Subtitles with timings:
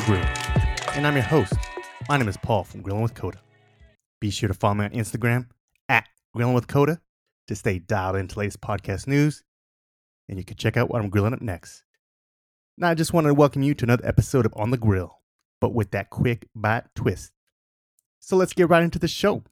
[0.00, 0.14] show.
[0.14, 1.52] This is On the Grill, and I'm your host.
[2.08, 3.38] My name is Paul from Grilling with Coda.
[4.20, 5.46] Be sure to follow me on Instagram
[5.88, 7.00] at Grilling with Coda
[7.48, 9.42] to stay dialed into latest podcast news,
[10.28, 11.84] and you can check out what I'm grilling up next.
[12.78, 15.20] Now, I just wanted to welcome you to another episode of On the Grill,
[15.60, 17.32] but with that quick bite twist.
[18.20, 19.44] So let's get right into the show.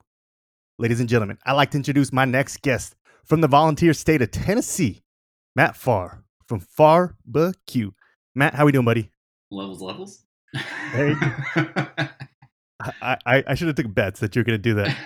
[0.78, 4.30] Ladies and gentlemen, I'd like to introduce my next guest from the volunteer state of
[4.30, 5.02] Tennessee,
[5.56, 7.92] Matt Farr from Farr Barbecue.
[8.34, 9.10] Matt, how we doing, buddy?
[9.50, 10.23] Levels, levels.
[10.54, 11.14] Hey.
[13.00, 14.96] I, I, I should have took bets that you're going to do that.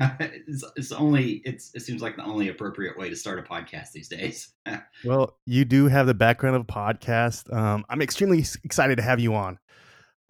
[0.46, 3.92] it's, it's only it's it seems like the only appropriate way to start a podcast
[3.92, 4.52] these days.
[5.04, 7.52] Well, you do have the background of a podcast.
[7.52, 9.58] Um, I'm extremely excited to have you on.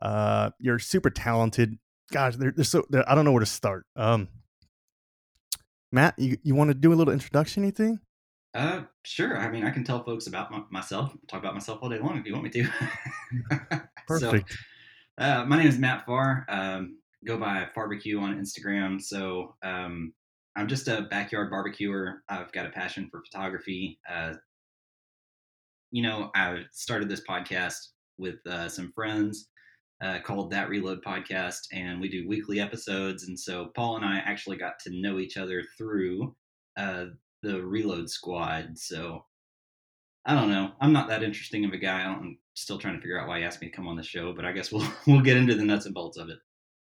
[0.00, 1.78] Uh, you're super talented.
[2.10, 3.84] Gosh, they're, they're so they're, I don't know where to start.
[3.96, 4.28] Um,
[5.90, 7.62] Matt, you, you want to do a little introduction?
[7.62, 8.00] Anything?
[8.54, 9.38] Uh, sure.
[9.38, 12.18] I mean, I can tell folks about my, myself, talk about myself all day long
[12.18, 12.68] if you want me to.
[14.06, 14.50] Perfect.
[14.50, 16.44] So, uh, my name is Matt Farr.
[16.48, 19.00] Um, go by Barbecue on Instagram.
[19.00, 20.12] So um,
[20.56, 22.22] I'm just a backyard barbecuer.
[22.28, 23.98] I've got a passion for photography.
[24.10, 24.34] Uh,
[25.90, 27.76] you know, I started this podcast
[28.18, 29.48] with uh, some friends
[30.02, 33.28] uh, called That Reload Podcast, and we do weekly episodes.
[33.28, 36.34] And so Paul and I actually got to know each other through
[36.76, 37.06] uh,
[37.42, 38.78] the Reload Squad.
[38.78, 39.24] So
[40.24, 40.72] I don't know.
[40.80, 42.02] I'm not that interesting of a guy.
[42.02, 44.32] I'm still trying to figure out why he asked me to come on the show,
[44.32, 46.38] but I guess we'll we'll get into the nuts and bolts of it.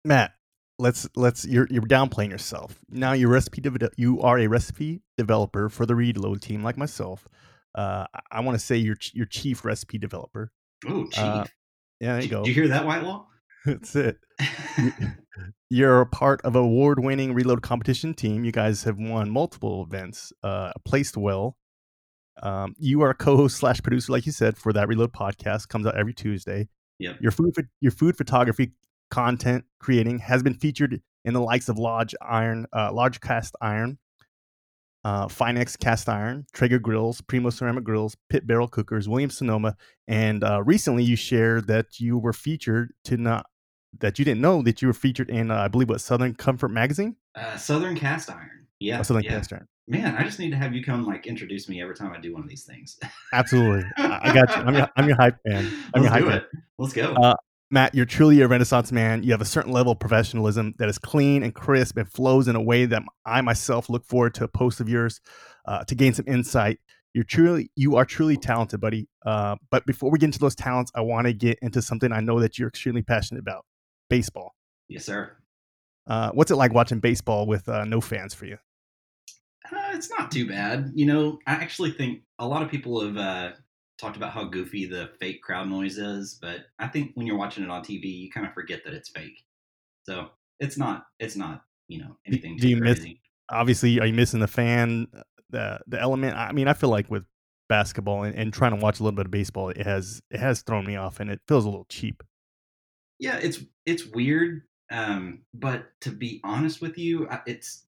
[0.06, 0.31] Matt,
[0.80, 2.80] let's let's you're you're downplaying yourself.
[2.90, 7.28] Now you're recipe dev- you are a recipe developer for the Reload team, like myself.
[7.75, 10.52] Uh, I, I want to say you're ch- your chief recipe developer.
[10.88, 11.18] Oh, chief.
[11.24, 11.46] Uh,
[12.00, 12.46] Yeah, there you Did go.
[12.46, 13.25] you hear that, Whitelaw?
[13.66, 14.18] That's it.
[15.69, 18.45] You're a part of award-winning Reload competition team.
[18.45, 21.57] You guys have won multiple events, uh, placed well.
[22.41, 25.68] Um, you are a co-host slash producer, like you said, for that Reload podcast.
[25.68, 26.69] Comes out every Tuesday.
[27.00, 27.18] Yep.
[27.22, 28.73] Your food, your food photography
[29.09, 33.97] content creating has been featured in the likes of Lodge Iron, uh, Lodge Cast Iron,
[35.07, 40.44] uh, Finex Cast Iron, Traeger Grills, Primo Ceramic Grills, Pit Barrel Cookers, Williams Sonoma, and
[40.44, 43.45] uh, recently you shared that you were featured to not
[44.00, 46.69] that you didn't know that you were featured in, uh, I believe, what Southern Comfort
[46.69, 48.68] magazine, Uh, Southern Cast Iron.
[48.79, 49.00] Yeah.
[49.00, 49.29] Oh, Southern yeah.
[49.29, 49.68] Cast Iron.
[49.88, 52.34] Man, I just need to have you come like introduce me every time I do
[52.34, 53.00] one of these things.
[53.31, 54.63] Absolutely, I, got you.
[54.63, 55.72] I'm your, I'm your hype man.
[55.94, 56.47] I'm Let's hype do it.
[56.78, 57.16] Let's go.
[57.69, 59.23] Matt, you're truly a Renaissance man.
[59.23, 62.55] You have a certain level of professionalism that is clean and crisp and flows in
[62.55, 65.19] a way that I myself look forward to a post of yours
[65.66, 66.79] uh, to gain some insight.
[67.13, 69.09] You're truly, you are truly talented, buddy.
[69.25, 72.22] Uh, but before we get into those talents, I want to get into something I
[72.22, 73.66] know that you're extremely passionate about:
[74.09, 74.53] baseball.
[74.88, 75.35] yes, sir.
[76.06, 78.57] Uh, what's it like watching baseball with uh, no fans for you?
[79.69, 80.91] Uh, it's not too bad.
[80.95, 83.51] You know, I actually think a lot of people have uh,
[83.97, 87.63] talked about how goofy the fake crowd noise is, but I think when you're watching
[87.63, 89.44] it on TV, you kind of forget that it's fake.
[90.03, 91.06] So it's not.
[91.19, 91.63] It's not.
[91.88, 93.06] You know anything do too you miss-
[93.50, 95.07] Obviously, are you missing the fan,
[95.50, 96.36] the the element?
[96.36, 97.24] I mean, I feel like with
[97.69, 100.62] basketball and, and trying to watch a little bit of baseball, it has it has
[100.63, 102.24] thrown me off, and it feels a little cheap.
[103.19, 104.63] Yeah, it's it's weird.
[104.91, 107.87] Um, but to be honest with you, it's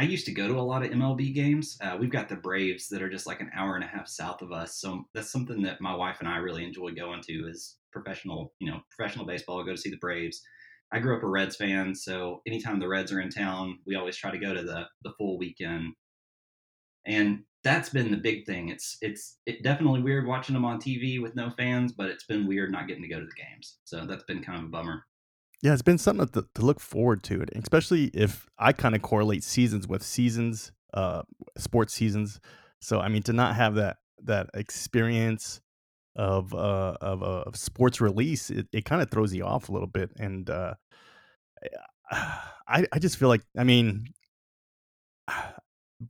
[0.00, 1.76] I used to go to a lot of MLB games.
[1.82, 4.40] Uh, we've got the Braves that are just like an hour and a half south
[4.40, 7.76] of us, so that's something that my wife and I really enjoy going to is
[7.92, 9.62] professional, you know, professional baseball.
[9.62, 10.40] Go to see the Braves.
[10.90, 14.16] I grew up a Reds fan, so anytime the Reds are in town, we always
[14.16, 15.92] try to go to the the full weekend.
[17.06, 18.70] And that's been the big thing.
[18.70, 22.46] It's it's it definitely weird watching them on TV with no fans, but it's been
[22.46, 23.80] weird not getting to go to the games.
[23.84, 25.04] So that's been kind of a bummer.
[25.62, 29.44] Yeah, it's been something to, to look forward to, especially if I kind of correlate
[29.44, 31.22] seasons with seasons, uh,
[31.58, 32.40] sports seasons.
[32.80, 35.60] So I mean, to not have that that experience
[36.16, 39.72] of uh of, uh, of sports release, it, it kind of throws you off a
[39.72, 40.74] little bit, and uh,
[42.10, 44.06] I I just feel like I mean.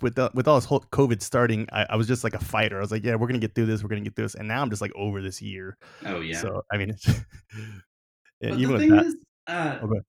[0.01, 2.77] With the, with all this whole COVID starting, I, I was just like a fighter.
[2.77, 3.83] I was like, "Yeah, we're gonna get through this.
[3.83, 5.77] We're gonna get through this." And now I'm just like over this year.
[6.07, 6.39] Oh yeah.
[6.39, 6.95] So I mean,
[8.41, 10.01] yeah, even with that, is, uh, Okay.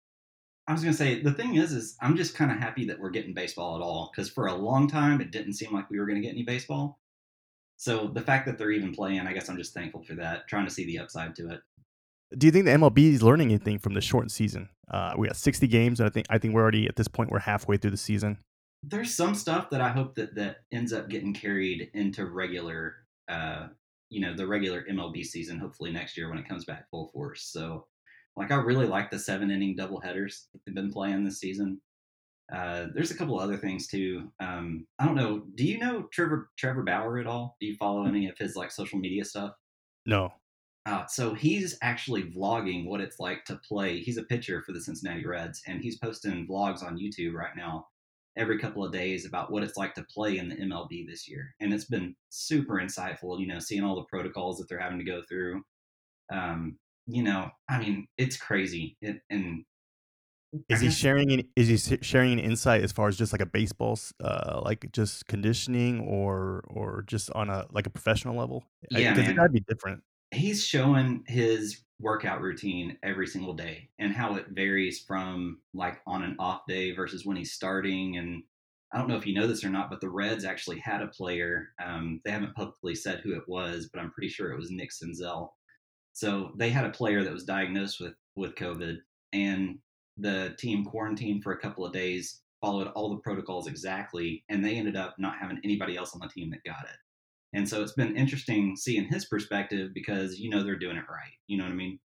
[0.68, 3.10] I was gonna say the thing is, is I'm just kind of happy that we're
[3.10, 6.06] getting baseball at all because for a long time it didn't seem like we were
[6.06, 7.00] gonna get any baseball.
[7.78, 10.48] So the fact that they're even playing, I guess I'm just thankful for that.
[10.48, 11.62] Trying to see the upside to it.
[12.38, 14.70] do you think the MLB is learning anything from the shortened season?
[14.90, 17.32] Uh, we got 60 games, and I think I think we're already at this point
[17.32, 18.38] we're halfway through the season.
[18.84, 22.98] There's some stuff that I hope that that ends up getting carried into regular,
[23.28, 23.68] uh,
[24.10, 25.58] you know, the regular MLB season.
[25.58, 27.44] Hopefully next year when it comes back full force.
[27.44, 27.88] So,
[28.38, 31.82] like, I really like the seven inning doubleheaders that they've been playing this season.
[32.54, 34.32] Uh, there's a couple other things too.
[34.40, 35.44] Um, I don't know.
[35.56, 37.56] Do you know Trevor Trevor Bauer at all?
[37.62, 39.54] Do you follow any of his like social media stuff?
[40.06, 40.34] No,
[40.86, 44.00] Uh, so he's actually vlogging what it's like to play.
[44.00, 47.88] He's a pitcher for the Cincinnati Reds, and he's posting vlogs on YouTube right now
[48.38, 51.54] every couple of days about what it's like to play in the MLB this year.
[51.60, 55.06] And it's been super insightful, you know, seeing all the protocols that they're having to
[55.06, 55.64] go through.
[56.32, 56.78] Um,
[57.08, 58.98] you know, I mean, it's crazy.
[59.02, 59.66] It, and
[60.70, 63.46] is he sharing an, is he sharing an insight as far as just like a
[63.46, 69.14] baseball uh like just conditioning or or just on a like a professional level yeah
[69.14, 74.36] because it gotta be different he's showing his workout routine every single day and how
[74.36, 78.44] it varies from like on an off day versus when he's starting and
[78.92, 81.08] i don't know if you know this or not but the reds actually had a
[81.08, 84.72] player um, they haven't publicly said who it was but i'm pretty sure it was
[84.72, 85.50] nick senzel
[86.14, 88.98] so they had a player that was diagnosed with with covid
[89.34, 89.78] and
[90.18, 94.76] the team quarantined for a couple of days followed all the protocols exactly and they
[94.76, 96.98] ended up not having anybody else on the team that got it
[97.54, 101.34] and so it's been interesting seeing his perspective because you know they're doing it right.
[101.48, 102.00] You know what I mean?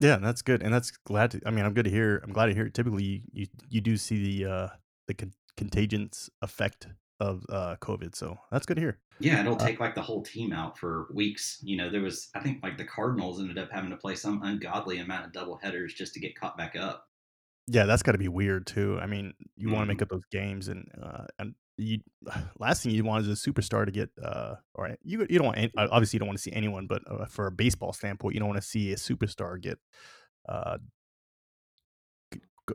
[0.00, 1.32] Yeah, that's good, and that's glad.
[1.32, 2.20] To, I mean, I'm good to hear.
[2.24, 2.68] I'm glad to hear.
[2.68, 4.68] Typically, you you do see the uh,
[5.06, 6.88] the con- contagions effect
[7.20, 8.98] of uh, COVID, so that's good to hear.
[9.20, 11.58] Yeah, it'll uh, take like the whole team out for weeks.
[11.62, 14.42] You know, there was I think like the Cardinals ended up having to play some
[14.42, 17.06] ungodly amount of double headers just to get caught back up.
[17.66, 18.98] Yeah, that's got to be weird too.
[19.00, 19.76] I mean, you mm-hmm.
[19.76, 22.00] want to make up those games, and uh, and you
[22.58, 25.58] last thing you want is a superstar to get uh or you you don't want
[25.58, 28.40] any, obviously you don't want to see anyone but uh, for a baseball standpoint you
[28.40, 29.78] don't want to see a superstar get
[30.48, 30.76] uh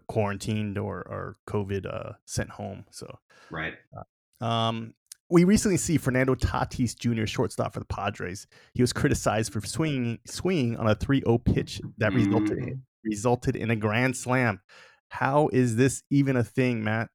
[0.08, 3.20] quarantined or or covid uh sent home so
[3.52, 4.04] right uh,
[4.42, 4.94] um
[5.30, 8.46] we recently see Fernando Tatis Jr., shortstop for the Padres.
[8.76, 12.18] He was criticized for swinging swinging on a 3-0 pitch that mm.
[12.18, 14.62] resulted in, resulted in a grand slam.
[15.10, 17.10] How is this even a thing, Matt?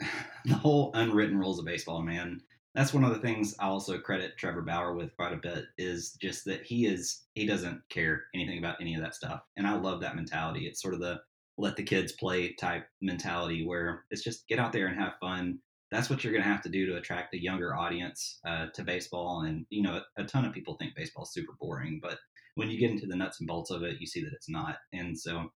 [0.44, 2.40] the whole unwritten rules of baseball, man.
[2.74, 6.16] That's one of the things I also credit Trevor Bauer with quite a bit is
[6.20, 9.42] just that he is he doesn't care anything about any of that stuff.
[9.56, 10.66] And I love that mentality.
[10.66, 11.20] It's sort of the
[11.58, 15.58] let the kids play type mentality where it's just get out there and have fun.
[15.90, 18.84] That's what you're going to have to do to attract a younger audience uh, to
[18.84, 19.42] baseball.
[19.42, 22.18] And, you know, a, a ton of people think baseball is super boring, but
[22.54, 24.76] when you get into the nuts and bolts of it, you see that it's not.
[24.92, 25.50] And so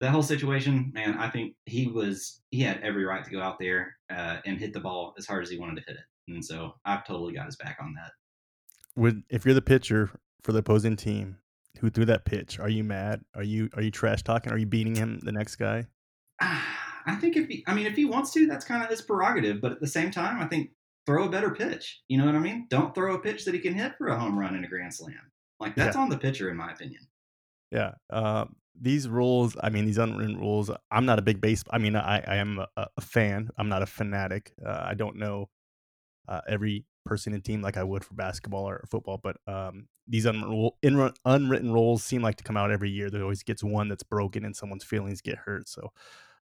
[0.00, 3.58] that whole situation, man, I think he was he had every right to go out
[3.58, 6.44] there uh, and hit the ball as hard as he wanted to hit it, and
[6.44, 8.12] so I've totally got his back on that.
[8.96, 10.10] Would if you're the pitcher
[10.42, 11.38] for the opposing team
[11.80, 13.22] who threw that pitch, are you mad?
[13.34, 14.52] Are you are you trash talking?
[14.52, 15.86] Are you beating him, the next guy?
[17.06, 19.60] I think if he, I mean, if he wants to, that's kind of his prerogative.
[19.60, 20.70] But at the same time, I think
[21.06, 22.02] throw a better pitch.
[22.08, 22.66] You know what I mean?
[22.68, 24.94] Don't throw a pitch that he can hit for a home run in a grand
[24.94, 25.14] slam.
[25.60, 26.02] Like that's yeah.
[26.02, 27.06] on the pitcher, in my opinion.
[27.70, 27.92] Yeah.
[28.10, 30.70] Um, these rules, I mean, these unwritten rules.
[30.90, 31.64] I'm not a big base.
[31.70, 33.50] I mean, I, I am a, a fan.
[33.58, 34.52] I'm not a fanatic.
[34.64, 35.48] Uh, I don't know
[36.28, 40.26] uh, every person and team like I would for basketball or football, but um, these
[40.26, 43.10] unwritten, unwritten rules seem like to come out every year.
[43.10, 45.68] There always gets one that's broken and someone's feelings get hurt.
[45.68, 45.90] So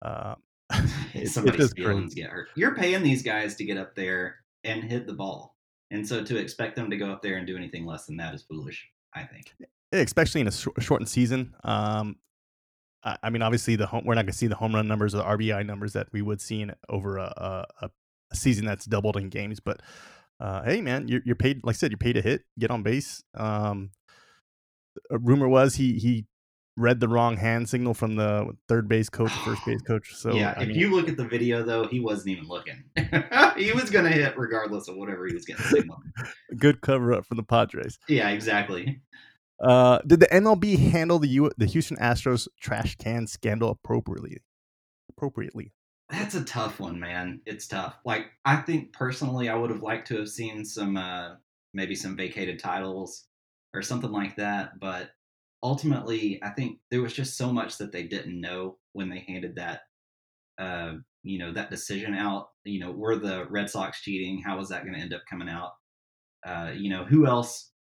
[0.06, 0.36] uh,
[1.25, 2.21] somebody's feelings crazy.
[2.21, 2.50] get hurt.
[2.56, 5.56] You're paying these guys to get up there and hit the ball,
[5.92, 8.33] and so to expect them to go up there and do anything less than that
[8.33, 8.88] is foolish.
[9.14, 9.54] I think
[9.92, 11.54] especially in a sh- shortened season.
[11.64, 12.18] Um,
[13.04, 15.14] I, I, mean, obviously, the home, we're not going to see the home run numbers
[15.14, 17.90] or the RBI numbers that we would see in over a, a,
[18.31, 19.59] a season that's doubled in games.
[19.59, 19.81] But
[20.40, 21.62] uh, hey, man, you're, you're paid.
[21.64, 23.24] Like I said, you're paid to hit, get on base.
[23.35, 23.92] Um,
[25.09, 26.26] a rumor was he he
[26.78, 30.14] read the wrong hand signal from the third base coach, first base coach.
[30.16, 32.84] So yeah, I if mean, you look at the video though, he wasn't even looking.
[33.58, 36.02] he was gonna hit regardless of whatever he was getting signaled.
[36.58, 38.00] Good cover up from the Padres.
[38.08, 39.02] Yeah, exactly.
[39.60, 44.38] Uh, did the MLB handle the U- the Houston Astros trash can scandal appropriately?
[45.10, 45.72] Appropriately.
[46.10, 47.42] That's a tough one, man.
[47.46, 47.96] It's tough.
[48.06, 51.36] Like I think personally, I would have liked to have seen some uh,
[51.74, 53.26] maybe some vacated titles
[53.74, 54.80] or something like that.
[54.80, 55.10] But
[55.66, 59.56] ultimately, I think there was just so much that they didn't know when they handed
[59.56, 59.81] that
[60.57, 60.94] uh,
[61.24, 62.50] you know that decision out.
[62.64, 64.42] You know, were the Red Sox cheating?
[64.45, 65.72] How was that going to end up coming out?
[66.45, 67.72] Uh, you know, who else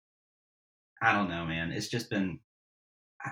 [1.04, 1.70] I don't know, man.
[1.70, 2.40] It's just been.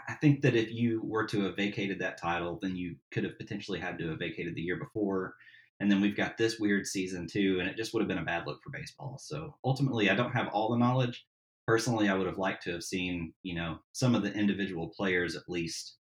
[0.09, 3.37] I think that if you were to have vacated that title, then you could have
[3.39, 5.35] potentially had to have vacated the year before.
[5.81, 8.25] And then we've got this weird season too, and it just would have been a
[8.25, 9.19] bad look for baseball.
[9.21, 11.27] So ultimately, I don't have all the knowledge.
[11.67, 15.37] Personally, I would have liked to have seen, you know, some of the individual players
[15.37, 15.97] at least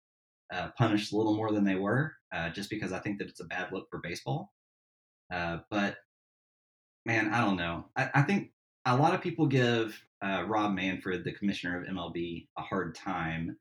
[0.52, 3.40] uh, punished a little more than they were, uh, just because I think that it's
[3.40, 4.52] a bad look for baseball.
[5.32, 5.96] Uh, but
[7.06, 7.86] man, I don't know.
[7.96, 8.50] I, I, think
[8.84, 13.56] a lot of people give uh, Rob Manfred, the commissioner of MLB, a hard time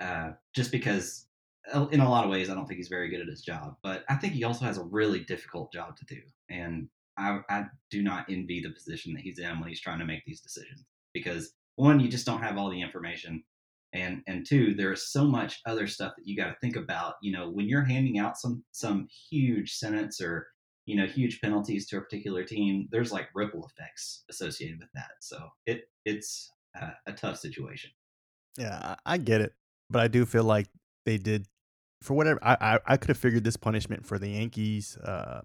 [0.00, 1.26] uh, just because,
[1.72, 3.76] uh, in a lot of ways, I don't think he's very good at his job.
[3.82, 6.20] But I think he also has a really difficult job to do.
[6.50, 10.06] And I, I do not envy the position that he's in when he's trying to
[10.06, 10.84] make these decisions
[11.22, 13.44] because one, you just don't have all the information,
[13.92, 17.14] and and two, there's so much other stuff that you got to think about.
[17.22, 20.48] You know, when you're handing out some some huge sentence or
[20.86, 25.10] you know huge penalties to a particular team, there's like ripple effects associated with that.
[25.20, 27.90] So it it's a, a tough situation.
[28.58, 29.54] Yeah, I, get it,
[29.88, 30.66] but I do feel like
[31.06, 31.46] they did
[32.02, 32.40] for whatever.
[32.42, 35.42] I I, I could have figured this punishment for the Yankees, uh,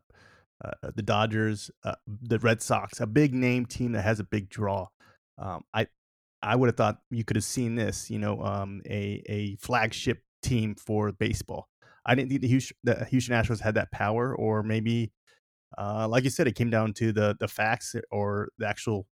[0.63, 4.49] uh, the Dodgers, uh, the Red Sox, a big name team that has a big
[4.49, 4.87] draw.
[5.37, 5.87] Um, I
[6.41, 10.19] I would have thought you could have seen this, you know, um, a a flagship
[10.41, 11.69] team for baseball.
[12.05, 15.13] I didn't think the Houston, the Houston Astros had that power, or maybe,
[15.77, 19.07] uh, like you said, it came down to the the facts or the actual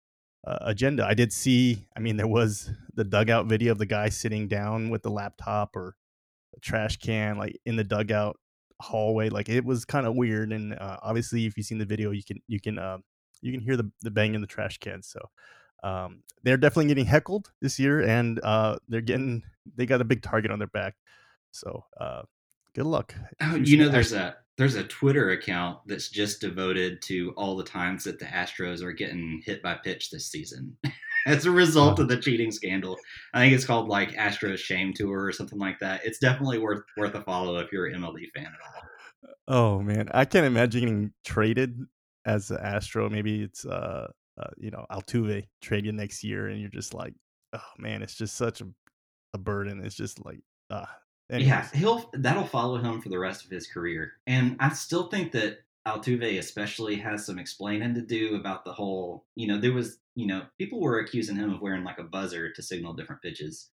[0.45, 1.05] uh, agenda.
[1.05, 4.89] I did see, I mean, there was the dugout video of the guy sitting down
[4.89, 5.95] with the laptop or
[6.55, 8.37] a trash can, like in the dugout
[8.81, 9.29] hallway.
[9.29, 10.53] Like it was kind of weird.
[10.53, 12.99] And uh, obviously, if you've seen the video, you can you can uh,
[13.41, 15.03] you can hear the the bang in the trash can.
[15.03, 15.19] So
[15.83, 19.43] um, they're definitely getting heckled this year, and uh, they're getting
[19.75, 20.95] they got a big target on their back.
[21.51, 22.23] So uh,
[22.75, 23.13] good luck.
[23.41, 27.63] Oh, you know, there's a there's a Twitter account that's just devoted to all the
[27.63, 30.75] times that the Astros are getting hit by pitch this season
[31.27, 32.97] as a result of the cheating scandal.
[33.33, 36.01] I think it's called like Astros Shame Tour or something like that.
[36.05, 38.83] It's definitely worth worth a follow if you're an MLB fan at all.
[39.47, 41.79] Oh man, I can't imagine getting traded
[42.25, 43.09] as an Astro.
[43.09, 44.07] Maybe it's uh,
[44.37, 47.13] uh you know Altuve traded next year, and you're just like,
[47.53, 48.67] oh man, it's just such a,
[49.33, 49.83] a burden.
[49.83, 50.39] It's just like,
[50.69, 50.85] uh,
[51.29, 51.47] Anyways.
[51.47, 54.13] Yeah, he'll that'll follow him for the rest of his career.
[54.27, 59.25] And I still think that Altuve especially has some explaining to do about the whole,
[59.35, 62.51] you know, there was, you know, people were accusing him of wearing like a buzzer
[62.53, 63.69] to signal different pitches.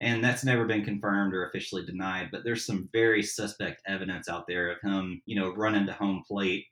[0.00, 4.46] And that's never been confirmed or officially denied, but there's some very suspect evidence out
[4.46, 6.66] there of him, you know, running to home plate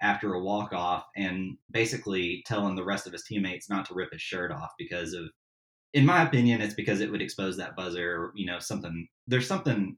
[0.00, 4.12] after a walk off and basically telling the rest of his teammates not to rip
[4.12, 5.28] his shirt off because of
[5.94, 8.14] in my opinion, it's because it would expose that buzzer.
[8.14, 9.96] Or, you know, something there's something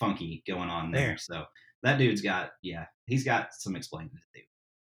[0.00, 1.16] funky going on there.
[1.18, 1.44] So
[1.82, 4.42] that dude's got yeah, he's got some explaining to do.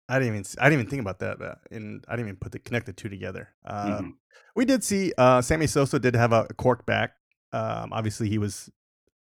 [0.08, 2.60] I didn't even I didn't even think about that, and I didn't even put the
[2.60, 3.50] connect the two together.
[3.65, 4.10] Um, mm-hmm.
[4.56, 7.12] We did see uh, Sammy Sosa did have a cork bat.
[7.53, 8.70] Um, obviously, he was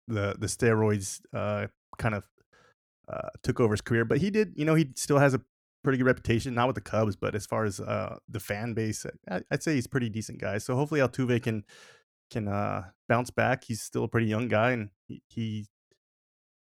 [0.07, 2.23] the the steroids uh, kind of
[3.09, 4.53] uh, took over his career, but he did.
[4.55, 5.41] You know, he still has a
[5.83, 9.05] pretty good reputation, not with the Cubs, but as far as uh, the fan base,
[9.29, 10.57] I, would say he's a pretty decent guy.
[10.57, 11.63] So hopefully Altuve can
[12.29, 13.63] can uh, bounce back.
[13.63, 15.65] He's still a pretty young guy, and he, he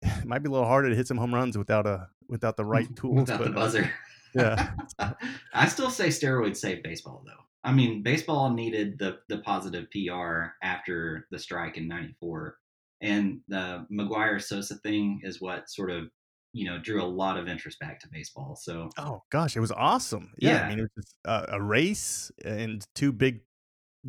[0.26, 2.88] might be a little harder to hit some home runs without a without the right
[2.96, 3.22] tools.
[3.22, 3.92] Without but, the uh, buzzer.
[4.34, 4.72] Yeah.
[5.54, 7.44] I still say steroids save baseball, though.
[7.64, 12.58] I mean, baseball needed the the positive PR after the strike in '94,
[13.02, 16.10] and the McGwire Sosa thing is what sort of
[16.54, 18.56] you know drew a lot of interest back to baseball.
[18.56, 20.34] So oh gosh, it was awesome.
[20.38, 20.66] Yeah, yeah.
[20.66, 23.42] I mean it was a, a, race and two big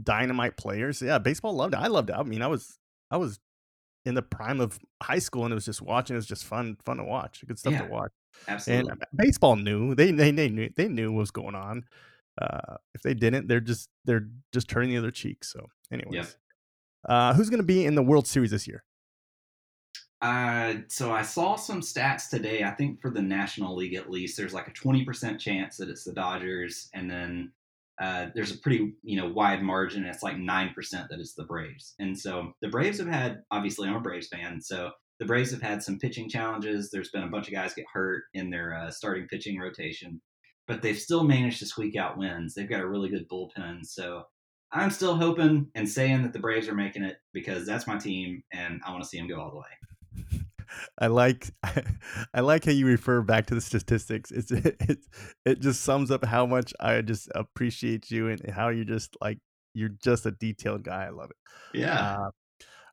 [0.01, 1.01] dynamite players.
[1.03, 1.81] Yeah, baseball loved it.
[1.81, 2.17] I loved it.
[2.17, 2.79] I mean, I was
[3.11, 3.39] I was
[4.05, 6.15] in the prime of high school and it was just watching.
[6.15, 7.45] It was just fun fun to watch.
[7.47, 8.13] Good stuff yeah, to watch.
[8.49, 8.91] Absolutely.
[8.91, 11.85] And baseball knew they they they knew they knew what was going on.
[12.41, 15.45] Uh, if they didn't, they're just they're just turning the other cheek.
[15.45, 16.29] So, anyways, yep.
[17.09, 18.83] uh, who's going to be in the World Series this year?
[20.25, 22.65] Uh, so I saw some stats today.
[22.65, 26.05] I think for the National League at least, there's like a 20% chance that it's
[26.05, 27.53] the Dodgers, and then
[28.01, 30.07] uh, there's a pretty you know wide margin.
[30.07, 31.95] It's like nine percent that it's the Braves.
[31.99, 35.61] And so the Braves have had obviously I'm a Braves fan, so the Braves have
[35.61, 36.91] had some pitching challenges.
[36.91, 40.23] There's been a bunch of guys get hurt in their uh, starting pitching rotation,
[40.67, 42.55] but they've still managed to squeak out wins.
[42.55, 44.23] They've got a really good bullpen, so.
[44.77, 48.43] I'm still hoping and saying that the Braves are making it because that's my team
[48.53, 49.94] and I want to see them go all the way.
[50.99, 51.51] I like
[52.35, 54.31] I like how you refer back to the statistics.
[54.31, 54.99] It's it,
[55.45, 59.39] it just sums up how much I just appreciate you and how you're just like
[59.75, 61.07] you're just a detailed guy.
[61.07, 61.79] I love it.
[61.79, 62.19] Yeah.
[62.19, 62.31] Uh,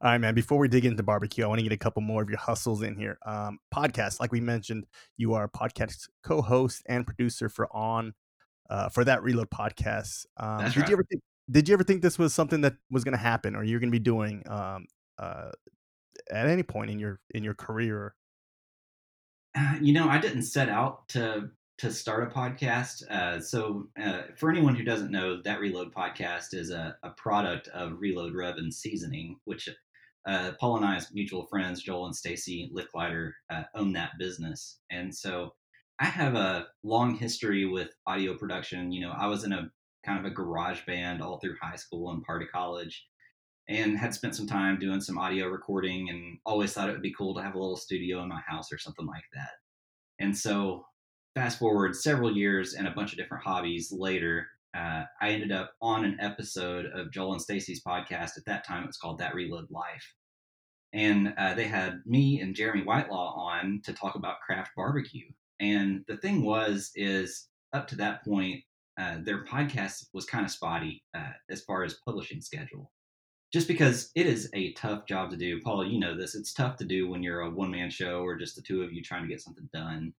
[0.03, 0.33] all right, man.
[0.33, 2.81] Before we dig into barbecue, I want to get a couple more of your hustles
[2.81, 3.19] in here.
[3.23, 4.85] Um, podcast, like we mentioned,
[5.17, 8.11] you are a podcast co-host and producer for On,
[8.71, 10.25] uh, for that Reload podcast.
[10.37, 10.89] Um, That's did right.
[10.89, 11.21] you ever think?
[11.51, 13.91] Did you ever think this was something that was going to happen, or you're going
[13.91, 14.87] to be doing um,
[15.19, 15.51] uh,
[16.31, 18.15] at any point in your in your career?
[19.55, 21.49] Uh, you know, I didn't set out to
[21.79, 23.09] to start a podcast.
[23.09, 27.67] Uh, so, uh, for anyone who doesn't know, that Reload podcast is a, a product
[27.69, 29.67] of Reload Rub and Seasoning, which
[30.27, 34.79] uh, Paul and I's mutual friends, Joel and Stacy Licklider, uh, own that business.
[34.91, 35.53] And so
[35.99, 38.91] I have a long history with audio production.
[38.91, 39.71] You know, I was in a
[40.05, 43.05] kind of a garage band all through high school and part of college
[43.71, 47.13] and had spent some time doing some audio recording and always thought it would be
[47.17, 49.51] cool to have a little studio in my house or something like that.
[50.19, 50.85] And so,
[51.35, 55.71] fast forward several years and a bunch of different hobbies later, uh, I ended up
[55.81, 58.37] on an episode of Joel and Stacy's podcast.
[58.37, 60.15] At that time, it was called That Reload Life,
[60.91, 65.29] and uh, they had me and Jeremy Whitelaw on to talk about craft barbecue.
[65.61, 68.63] And the thing was, is up to that point,
[68.99, 72.91] uh, their podcast was kind of spotty uh, as far as publishing schedule.
[73.51, 76.35] Just because it is a tough job to do, Paul, you know this.
[76.35, 78.93] It's tough to do when you're a one man show or just the two of
[78.93, 80.13] you trying to get something done.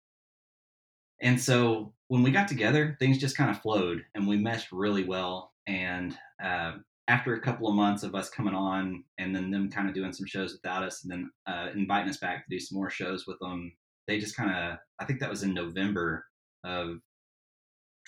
[1.21, 5.05] And so when we got together, things just kind of flowed and we meshed really
[5.05, 5.53] well.
[5.67, 6.73] And uh,
[7.07, 10.11] after a couple of months of us coming on and then them kind of doing
[10.11, 13.27] some shows without us and then uh, inviting us back to do some more shows
[13.27, 13.71] with them,
[14.07, 16.25] they just kind of, I think that was in November
[16.65, 16.99] of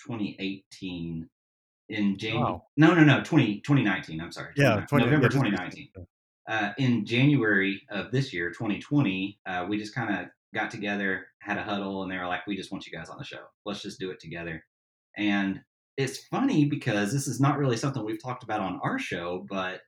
[0.06, 1.28] 2018
[1.88, 2.52] in January.
[2.52, 2.64] Wow.
[2.76, 4.20] No, no, no, 20, 2019.
[4.20, 4.52] I'm sorry.
[4.56, 5.88] Yeah, 20, November yeah, 2019.
[6.46, 11.58] Uh, in January of this year, 2020, uh, we just kind of got together, had
[11.58, 13.44] a huddle, and they were like, "We just want you guys on the show.
[13.64, 14.62] Let's just do it together."
[15.16, 15.60] And
[15.96, 19.80] it's funny because this is not really something we've talked about on our show, but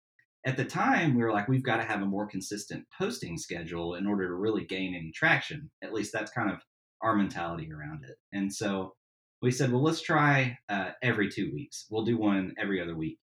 [0.47, 3.97] at the time we were like, we've got to have a more consistent posting schedule
[3.97, 5.69] in order to really gain any traction.
[5.83, 6.61] At least that's kind of
[7.03, 8.17] our mentality around it.
[8.33, 8.95] And so
[9.43, 11.87] we said, well, let's try uh, every two weeks.
[11.91, 13.19] We'll do one every other week.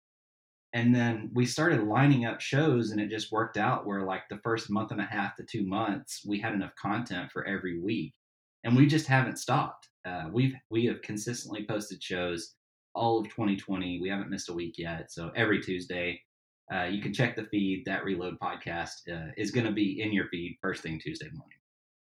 [0.72, 4.40] And then we started lining up shows, and it just worked out where, like, the
[4.42, 8.12] first month and a half to two months, we had enough content for every week.
[8.64, 9.88] And we just haven't stopped.
[10.04, 12.54] Uh, we've we have consistently posted shows
[12.94, 14.00] all of 2020.
[14.00, 15.12] We haven't missed a week yet.
[15.12, 16.20] So every Tuesday,
[16.72, 17.84] uh, you can check the feed.
[17.86, 21.58] That Reload podcast uh, is going to be in your feed first thing Tuesday morning.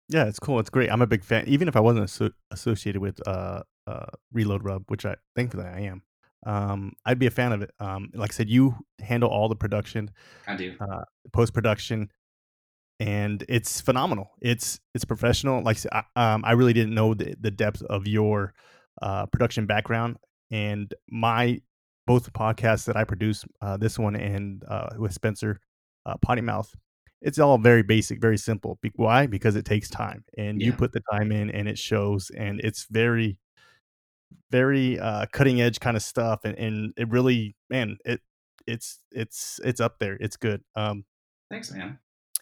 [0.08, 0.58] Yeah, it's cool.
[0.60, 0.90] It's great.
[0.90, 1.44] I'm a big fan.
[1.46, 6.02] Even if I wasn't associated with uh, uh, Reload Rub, which I thankfully I am,
[6.44, 7.70] um, I'd be a fan of it.
[7.80, 10.10] Um, like I said, you handle all the production.
[10.46, 10.74] I do.
[10.80, 12.10] Uh, Post production,
[13.00, 14.30] and it's phenomenal.
[14.40, 15.62] It's it's professional.
[15.62, 18.54] Like I, um, I really didn't know the, the depth of your
[19.02, 20.16] uh, production background,
[20.50, 21.60] and my
[22.06, 25.60] both podcasts that I produce, uh, this one and uh, with Spencer,
[26.06, 26.72] uh, Potty Mouth,
[27.20, 28.78] it's all very basic, very simple.
[28.80, 29.26] Be- why?
[29.26, 30.66] Because it takes time, and yeah.
[30.66, 33.40] you put the time in, and it shows, and it's very,
[34.50, 38.20] very uh, cutting edge kind of stuff, and, and it really, man, it
[38.66, 40.16] it's it's it's up there.
[40.20, 40.62] It's good.
[40.74, 41.04] Um,
[41.50, 41.98] Thanks, man.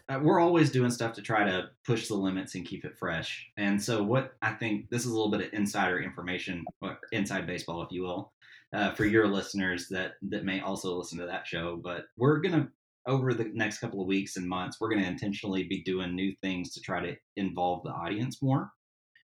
[0.09, 3.47] Uh, we're always doing stuff to try to push the limits and keep it fresh.
[3.57, 7.47] And so, what I think this is a little bit of insider information, or inside
[7.47, 8.33] baseball, if you will,
[8.75, 11.81] uh, for your listeners that that may also listen to that show.
[11.83, 12.68] But we're gonna
[13.07, 16.73] over the next couple of weeks and months, we're gonna intentionally be doing new things
[16.75, 18.70] to try to involve the audience more.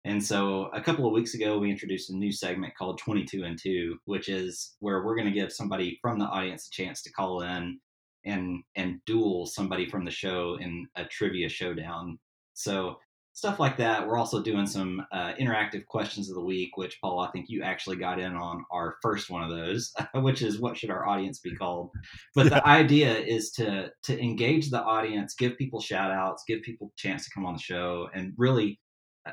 [0.06, 3.58] And so, a couple of weeks ago, we introduced a new segment called 22 and
[3.60, 7.12] 2, which is where we're going to give somebody from the audience a chance to
[7.12, 7.80] call in
[8.24, 12.20] and and duel somebody from the show in a trivia showdown.
[12.54, 12.98] So
[13.32, 14.06] stuff like that.
[14.06, 17.64] We're also doing some uh, interactive questions of the week, which Paul, I think you
[17.64, 21.40] actually got in on our first one of those, which is what should our audience
[21.40, 21.90] be called?
[22.36, 26.92] But the idea is to to engage the audience, give people shout outs, give people
[26.96, 28.78] a chance to come on the show, and really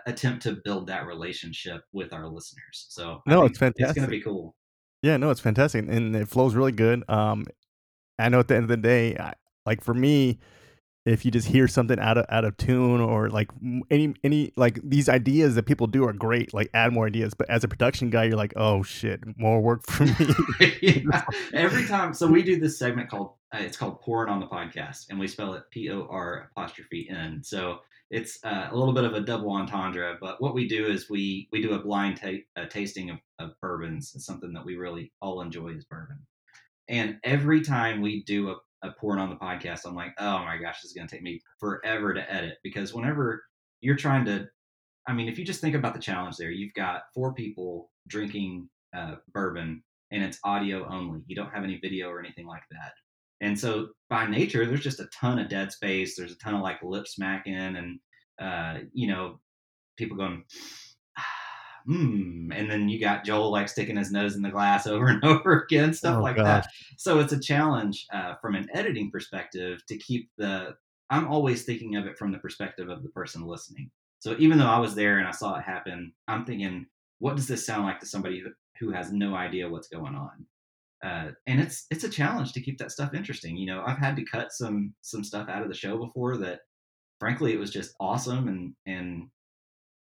[0.05, 2.87] attempt to build that relationship with our listeners.
[2.89, 3.89] So no, it's fantastic.
[3.89, 4.55] It's going to be cool.
[5.01, 7.03] Yeah, no, it's fantastic, and it flows really good.
[7.09, 7.45] Um,
[8.17, 9.33] I know at the end of the day, I,
[9.65, 10.39] like for me,
[11.05, 13.49] if you just hear something out of out of tune or like
[13.91, 17.33] any any like these ideas that people do are great, like add more ideas.
[17.33, 20.15] But as a production guy, you're like, oh shit, more work for me.
[20.81, 21.25] yeah.
[21.53, 25.09] Every time, so we do this segment called uh, it's called pouring on the podcast,
[25.09, 27.41] and we spell it P O R apostrophe N.
[27.43, 27.79] So
[28.13, 30.17] it's uh, a little bit of a double entendre.
[30.21, 34.13] But what we do is we we do a blind ta- tasting of, of bourbons.
[34.15, 36.19] It's something that we really all enjoy is bourbon.
[36.87, 40.57] And every time we do a, a pouring on the podcast, I'm like, oh my
[40.57, 43.43] gosh, this is going to take me forever to edit because whenever
[43.81, 44.47] you're trying to,
[45.07, 48.69] I mean, if you just think about the challenge there, you've got four people drinking
[48.95, 51.21] uh, bourbon and it's audio only.
[51.25, 52.91] You don't have any video or anything like that.
[53.43, 56.15] And so by nature, there's just a ton of dead space.
[56.15, 57.99] There's a ton of like lip smacking and,
[58.39, 59.41] uh, you know,
[59.97, 60.45] people going,
[61.85, 62.49] hmm.
[62.53, 65.63] And then you got Joel like sticking his nose in the glass over and over
[65.63, 66.63] again, stuff oh, like gosh.
[66.63, 66.69] that.
[66.97, 70.75] So it's a challenge uh, from an editing perspective to keep the.
[71.09, 73.91] I'm always thinking of it from the perspective of the person listening.
[74.19, 76.85] So even though I was there and I saw it happen, I'm thinking,
[77.19, 78.41] what does this sound like to somebody
[78.79, 80.45] who has no idea what's going on?
[81.03, 83.57] Uh, and it's it's a challenge to keep that stuff interesting.
[83.57, 86.61] You know, I've had to cut some some stuff out of the show before that,
[87.19, 89.27] frankly, it was just awesome and and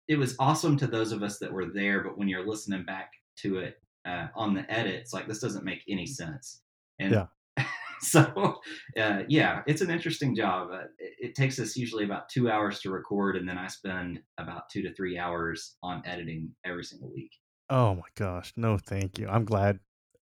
[0.08, 3.12] it was awesome to those of us that were there, but when you're listening back
[3.38, 6.60] to it uh, on the edit, it's like this doesn't make any sense.
[6.98, 7.64] And yeah.
[8.00, 8.60] so,
[9.00, 10.68] uh, yeah, it's an interesting job.
[10.72, 14.20] Uh, it, it, takes us usually about two hours to record, and then I spend
[14.38, 17.32] about two to three hours on editing every single week.
[17.70, 19.26] Oh my gosh, no, thank you.
[19.28, 19.80] I'm glad.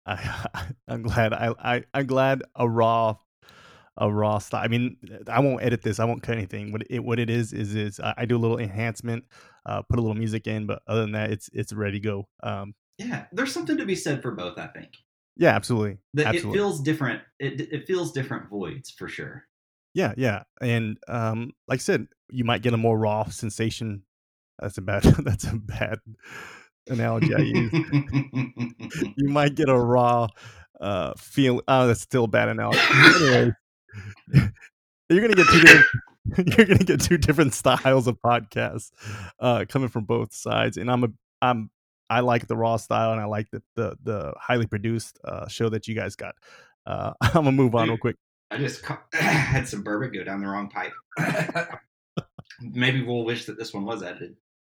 [0.06, 1.32] I, I'm glad.
[1.32, 3.16] I, I I'm glad a raw
[3.98, 4.62] a raw style.
[4.62, 4.96] I mean,
[5.28, 5.98] I won't edit this.
[5.98, 6.72] I won't cut anything.
[6.72, 9.24] What it what it is is is I, I do a little enhancement,
[9.64, 12.28] uh, put a little music in, but other than that, it's it's ready to go.
[12.42, 14.58] Um, Yeah, there's something to be said for both.
[14.58, 14.90] I think
[15.36, 17.22] yeah, absolutely, that it feels different.
[17.38, 19.44] It it feels different voids for sure.
[19.94, 24.02] Yeah, yeah, and um, like I said, you might get a more raw sensation.
[24.58, 25.02] That's a bad.
[25.24, 26.00] That's a bad
[26.88, 27.72] analogy I use.
[29.16, 30.28] You might get a raw
[30.80, 31.62] uh feel.
[31.68, 32.78] Oh, that's still a bad analogy.
[32.92, 33.52] Anyway,
[35.08, 35.86] you're gonna get two different.
[36.58, 38.90] You're gonna get two different styles of podcasts
[39.38, 41.08] uh, coming from both sides, and I'm a
[41.40, 41.70] I'm
[42.10, 45.68] I like the raw style, and I like the the, the highly produced uh, show
[45.68, 46.34] that you guys got.
[46.84, 48.16] Uh, I'm gonna move on real quick.
[48.50, 50.92] I just ca- had some bourbon go down the wrong pipe.
[52.60, 54.36] Maybe we'll wish that this one was edited.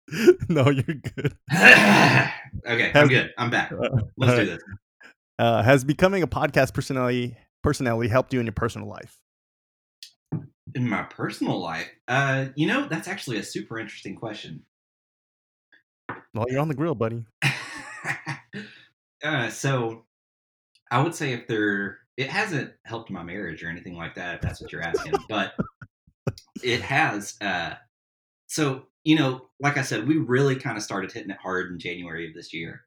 [0.50, 1.36] no, you're good.
[1.54, 3.34] okay, I'm good.
[3.38, 3.72] I'm back.
[3.82, 4.64] Uh, Let's do this.
[5.40, 9.18] Uh, has becoming a podcast personality personality helped you in your personal life?
[10.76, 14.64] In my personal life, uh, you know, that's actually a super interesting question.
[16.34, 17.26] Well, you're on the grill, buddy.
[19.24, 20.06] uh, so
[20.92, 24.42] I would say if there, it hasn't helped my marriage or anything like that, if
[24.42, 25.54] that's what you're asking, but
[26.64, 27.36] it has.
[27.42, 27.74] Uh,
[28.48, 31.80] so, you know, like I said, we really kind of started hitting it hard in
[31.80, 32.82] January of this year.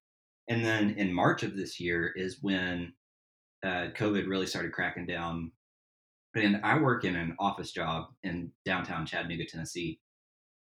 [0.49, 2.93] And then in March of this year is when
[3.65, 5.51] uh, COVID really started cracking down.
[6.35, 9.99] And I work in an office job in downtown Chattanooga, Tennessee.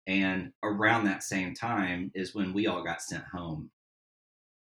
[0.08, 3.70] And around that same time is when we all got sent home.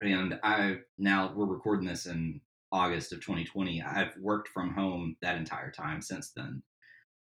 [0.01, 2.41] And I now we're recording this in
[2.73, 3.81] August of 2020.
[3.81, 6.61] I've worked from home that entire time since then.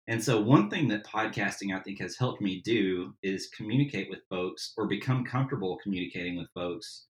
[0.09, 4.27] And so, one thing that podcasting I think has helped me do is communicate with
[4.27, 7.05] folks or become comfortable communicating with folks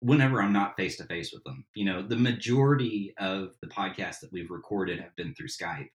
[0.00, 1.64] whenever I'm not face to face with them.
[1.74, 5.88] You know, the majority of the podcasts that we've recorded have been through Skype,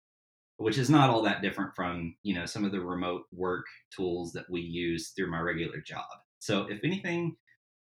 [0.57, 4.33] which is not all that different from, you know, some of the remote work tools
[4.33, 6.09] that we use through my regular job.
[6.39, 7.37] So, if anything,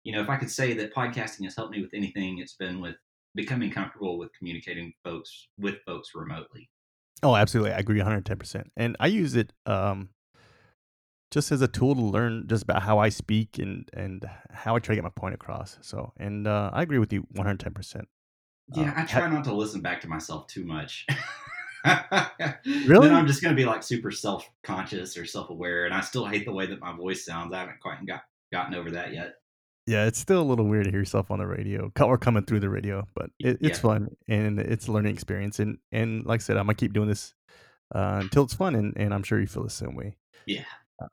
[0.06, 2.80] you know, if I could say that podcasting has helped me with anything, it's been
[2.80, 2.96] with
[3.36, 6.70] becoming comfortable with communicating folks with folks remotely.
[7.26, 7.74] Oh, absolutely.
[7.74, 8.70] I agree 110%.
[8.78, 10.10] And I use it um,
[11.32, 14.80] just as a tool to learn just about how I speak and, and how I
[14.80, 15.80] try to get my point across.
[15.82, 18.04] So, and uh, I agree with you 110%.
[18.76, 21.08] Yeah, Uh, I ha- try not to listen back to myself too much.
[22.66, 23.08] Really?
[23.08, 26.02] Then I'm just going to be like super self conscious or self aware, and I
[26.02, 27.54] still hate the way that my voice sounds.
[27.54, 29.36] I haven't quite got gotten over that yet.
[29.88, 32.62] Yeah, it's still a little weird to hear yourself on the radio or coming through
[32.62, 33.82] the radio, but it, it's Yeah.
[33.82, 35.60] fun and it's a learning experience.
[35.60, 37.34] And, and like I said, I'm going to keep doing this
[37.94, 38.74] uh, until it's fun.
[38.76, 40.18] And, and I'm sure you feel the same way.
[40.48, 40.64] Yeah.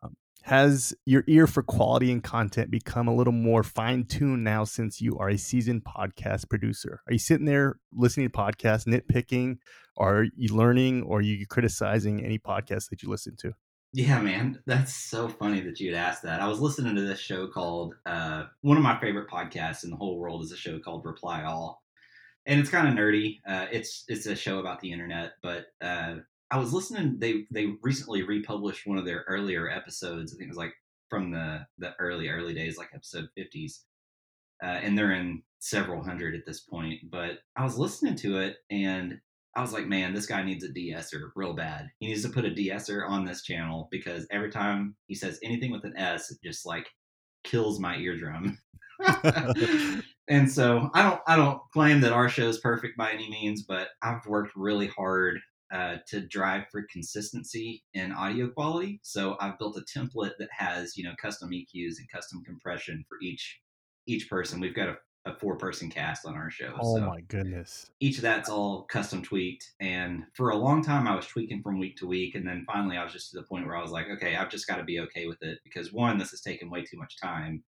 [0.02, 4.64] Um, has your ear for quality and content become a little more fine tuned now
[4.64, 7.00] since you are a seasoned podcast producer?
[7.06, 9.58] Are you sitting there listening to podcasts, nitpicking?
[9.96, 13.52] Or are you learning or are you criticizing any podcast that you listen to?
[13.94, 16.40] Yeah, man, that's so funny that you'd ask that.
[16.40, 19.96] I was listening to this show called uh, one of my favorite podcasts in the
[19.96, 21.82] whole world is a show called Reply All,
[22.46, 23.40] and it's kind of nerdy.
[23.46, 26.16] Uh, it's it's a show about the internet, but uh,
[26.50, 27.18] I was listening.
[27.20, 30.34] They they recently republished one of their earlier episodes.
[30.34, 30.74] I think it was like
[31.10, 33.84] from the the early early days, like episode fifties,
[34.62, 37.10] uh, and they're in several hundred at this point.
[37.10, 39.20] But I was listening to it and
[39.54, 41.88] I was like, man, this guy needs a de-esser real bad.
[41.98, 45.70] He needs to put a de-esser on this channel because every time he says anything
[45.70, 46.88] with an S, it just like
[47.44, 48.58] kills my eardrum.
[50.28, 53.64] and so I don't I don't claim that our show is perfect by any means,
[53.64, 55.38] but I've worked really hard
[55.72, 59.00] uh, to drive for consistency in audio quality.
[59.02, 63.18] So I've built a template that has you know custom EQs and custom compression for
[63.22, 63.60] each
[64.06, 64.60] each person.
[64.60, 66.74] We've got a, a four person cast on our show.
[66.80, 67.90] Oh so my goodness.
[68.00, 69.72] each of that's all custom tweaked.
[69.80, 72.34] And for a long time, I was tweaking from week to week.
[72.34, 74.50] And then finally, I was just to the point where I was like, okay, I've
[74.50, 77.18] just got to be okay with it because one, this has taken way too much
[77.20, 77.62] time.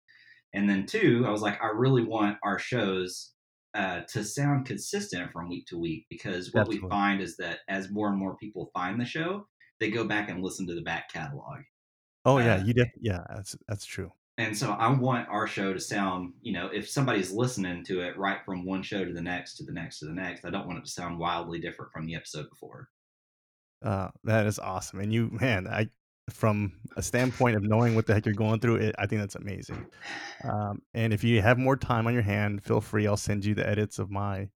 [0.54, 3.34] And then two, I was like, I really want our shows
[3.76, 6.88] uh, to sound consistent from week to week because what Absolutely.
[6.88, 9.48] we find is that as more and more people find the show,
[9.80, 11.60] they go back and listen to the back catalog.
[12.26, 12.88] Oh yeah, Uh, you did.
[13.02, 14.12] yeah, that's that's true.
[14.38, 18.18] And so I want our show to sound, you know, if somebody's listening to it
[18.18, 20.66] right from one show to the next to the next to the next, I don't
[20.66, 22.90] want it to sound wildly different from the episode before.
[23.84, 25.02] Uh, that is awesome.
[25.02, 25.90] And you, man, I
[26.30, 29.36] from a standpoint of knowing what the heck you're going through, it, I think that's
[29.36, 29.86] amazing.
[30.46, 33.08] Um, and if you have more time on your hand, feel free.
[33.08, 34.48] I'll send you the edits of my,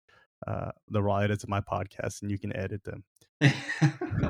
[0.47, 3.03] uh, the raw edits of my podcast, and you can edit them.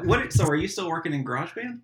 [0.03, 0.33] what?
[0.33, 1.79] So are you still working in GarageBand?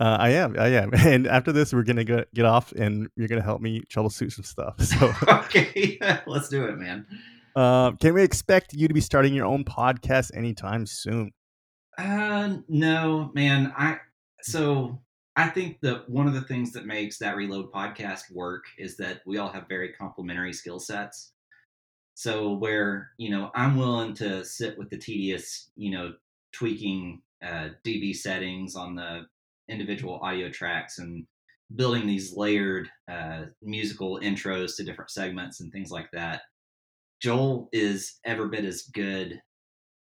[0.00, 3.28] Uh, I am, I am, and after this, we're gonna go, get off, and you're
[3.28, 4.74] gonna help me troubleshoot some stuff.
[4.80, 7.06] So, okay, let's do it, man.
[7.54, 11.32] Uh, can we expect you to be starting your own podcast anytime soon?
[11.98, 13.72] Uh, no, man.
[13.76, 13.98] I
[14.42, 15.00] so
[15.36, 19.20] I think that one of the things that makes that Reload podcast work is that
[19.26, 21.32] we all have very complementary skill sets.
[22.14, 26.14] So where you know I'm willing to sit with the tedious, you know,
[26.52, 29.26] tweaking uh, dB settings on the
[29.68, 31.26] individual audio tracks and
[31.74, 36.42] building these layered uh, musical intros to different segments and things like that.
[37.20, 39.40] Joel is every bit as good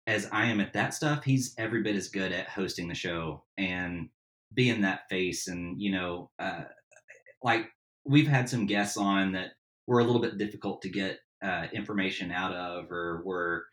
[0.06, 1.24] as I am at that stuff.
[1.24, 4.08] He's every bit as good at hosting the show and
[4.54, 5.48] being that face.
[5.48, 6.64] And, you know, uh,
[7.42, 7.66] like
[8.04, 9.52] we've had some guests on that
[9.86, 13.66] were a little bit difficult to get uh, information out of or were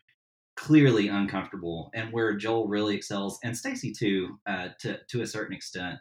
[0.56, 5.54] clearly uncomfortable and where Joel really excels and Stacy too uh, to to a certain
[5.54, 5.98] extent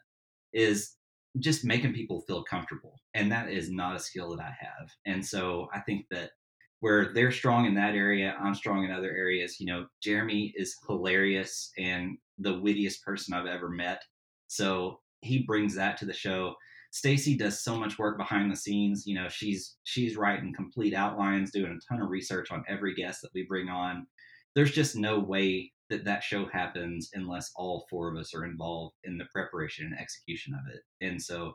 [0.53, 0.95] is
[1.39, 4.89] just making people feel comfortable and that is not a skill that I have.
[5.05, 6.31] And so I think that
[6.79, 10.75] where they're strong in that area I'm strong in other areas you know Jeremy is
[10.87, 14.01] hilarious and the wittiest person I've ever met.
[14.47, 16.55] So he brings that to the show.
[16.91, 21.51] Stacy does so much work behind the scenes you know she's she's writing complete outlines
[21.51, 24.07] doing a ton of research on every guest that we bring on
[24.55, 28.95] there's just no way that that show happens unless all four of us are involved
[29.03, 30.81] in the preparation and execution of it.
[31.05, 31.53] And so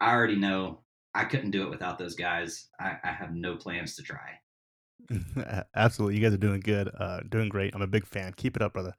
[0.00, 0.82] I already know
[1.14, 2.68] I couldn't do it without those guys.
[2.80, 4.38] I, I have no plans to try.
[5.76, 6.16] Absolutely.
[6.16, 7.74] You guys are doing good, uh, doing great.
[7.74, 8.32] I'm a big fan.
[8.36, 8.94] Keep it up, brother.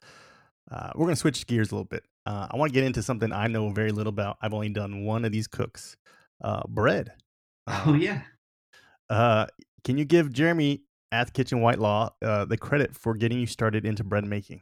[0.71, 2.03] Uh, we're going to switch gears a little bit.
[2.25, 4.37] Uh, I want to get into something I know very little about.
[4.41, 5.97] I've only done one of these cooks
[6.41, 7.11] uh, bread.
[7.67, 8.21] oh, yeah.
[9.09, 9.45] Uh,
[9.83, 10.83] can you give Jeremy
[11.15, 14.61] at Kitchen Whitelaw uh, the credit for getting you started into bread making.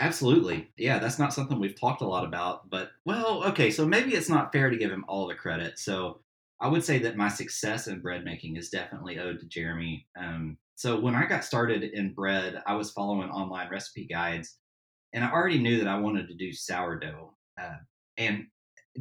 [0.00, 0.68] Absolutely.
[0.76, 4.28] Yeah, that's not something we've talked a lot about, but well, okay, so maybe it's
[4.28, 5.78] not fair to give him all the credit.
[5.78, 6.20] So
[6.60, 10.06] I would say that my success in bread making is definitely owed to Jeremy.
[10.18, 14.58] Um, so when I got started in bread, I was following online recipe guides,
[15.14, 17.32] and I already knew that I wanted to do sourdough.
[17.58, 17.76] Uh,
[18.18, 18.46] and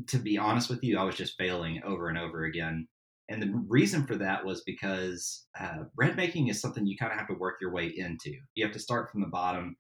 [0.08, 2.88] to be honest with you, I was just failing over and over again.
[3.30, 7.18] And the reason for that was because uh, bread making is something you kind of
[7.18, 8.34] have to work your way into.
[8.54, 9.76] You have to start from the bottom,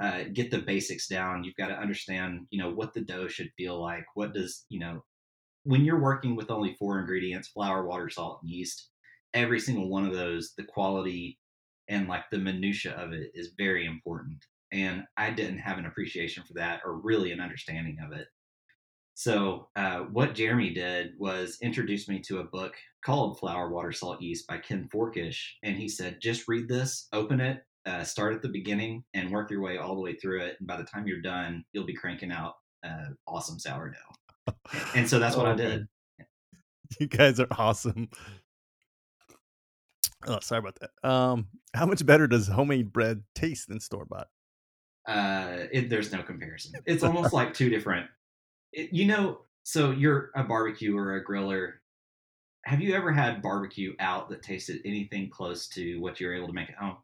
[0.00, 1.42] uh, get the basics down.
[1.42, 4.04] You've got to understand, you know, what the dough should feel like.
[4.14, 5.02] What does, you know,
[5.64, 8.90] when you're working with only four ingredients flour, water, salt, and yeast
[9.34, 11.38] every single one of those, the quality
[11.88, 14.44] and like the minutia of it is very important.
[14.72, 18.28] And I didn't have an appreciation for that or really an understanding of it.
[19.14, 24.22] So uh, what Jeremy did was introduce me to a book called Flour, Water, Salt,
[24.22, 28.42] Yeast by Ken Forkish, and he said, just read this, open it, uh, start at
[28.42, 30.56] the beginning, and work your way all the way through it.
[30.58, 33.96] And by the time you're done, you'll be cranking out uh, awesome sourdough.
[34.94, 35.86] and so that's what oh, I did.
[36.98, 38.08] You guys are awesome.
[40.26, 41.08] Oh, sorry about that.
[41.08, 44.26] Um, how much better does homemade bread taste than store bought?
[45.06, 46.72] Uh, it, there's no comparison.
[46.86, 48.06] It's almost like two different
[48.72, 51.74] it, you know, so you're a barbecue or a griller.
[52.64, 56.52] Have you ever had barbecue out that tasted anything close to what you're able to
[56.52, 56.98] make at home?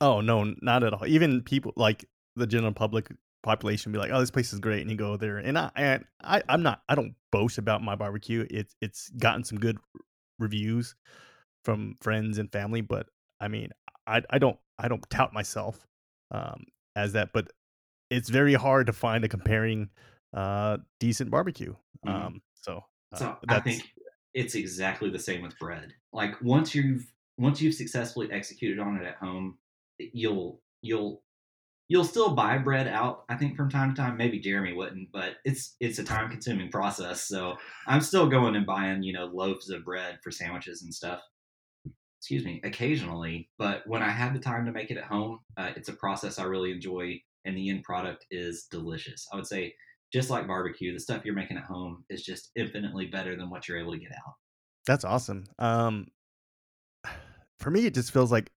[0.00, 1.06] Oh no, not at all.
[1.06, 4.90] Even people like the general public population be like, "Oh, this place is great," and
[4.90, 5.38] you go there.
[5.38, 6.82] And I, and I, I'm not.
[6.88, 8.46] I don't boast about my barbecue.
[8.50, 9.78] It's it's gotten some good
[10.38, 10.94] reviews
[11.64, 13.06] from friends and family, but
[13.40, 13.70] I mean,
[14.06, 15.86] I I don't I don't tout myself
[16.30, 16.64] um,
[16.96, 17.52] as that, but
[18.10, 19.90] it's very hard to find a comparing
[20.34, 21.74] uh, decent barbecue.
[22.06, 22.26] Mm-hmm.
[22.26, 23.82] Um, so, uh, so I think
[24.34, 25.92] it's exactly the same with bread.
[26.12, 29.58] Like once you've once you've successfully executed on it at home,
[29.98, 31.22] you'll you'll
[31.88, 33.24] you'll still buy bread out.
[33.28, 34.16] I think from time to time.
[34.16, 37.26] Maybe Jeremy wouldn't, but it's it's a time consuming process.
[37.26, 41.20] So I'm still going and buying you know loaves of bread for sandwiches and stuff.
[42.20, 45.70] Excuse me, occasionally, but when I have the time to make it at home, uh,
[45.74, 49.26] it's a process I really enjoy, and the end product is delicious.
[49.32, 49.74] I would say
[50.12, 53.68] just like barbecue, the stuff you're making at home is just infinitely better than what
[53.68, 54.34] you're able to get out.
[54.86, 55.44] That's awesome.
[55.58, 56.08] Um,
[57.58, 58.50] for me, it just feels like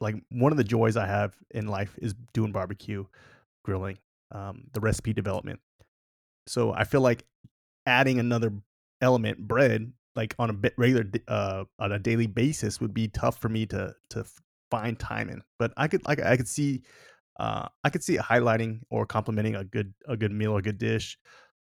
[0.00, 3.04] like one of the joys I have in life is doing barbecue,
[3.64, 3.98] grilling,
[4.32, 5.60] um, the recipe development.
[6.46, 7.24] So I feel like
[7.86, 8.52] adding another
[9.00, 13.38] element, bread, like on a bit regular uh, on a daily basis, would be tough
[13.38, 14.24] for me to to
[14.70, 15.42] find time in.
[15.58, 16.82] But I could like I could see
[17.38, 20.62] uh, I could see it highlighting or complementing a good a good meal, or a
[20.62, 21.18] good dish.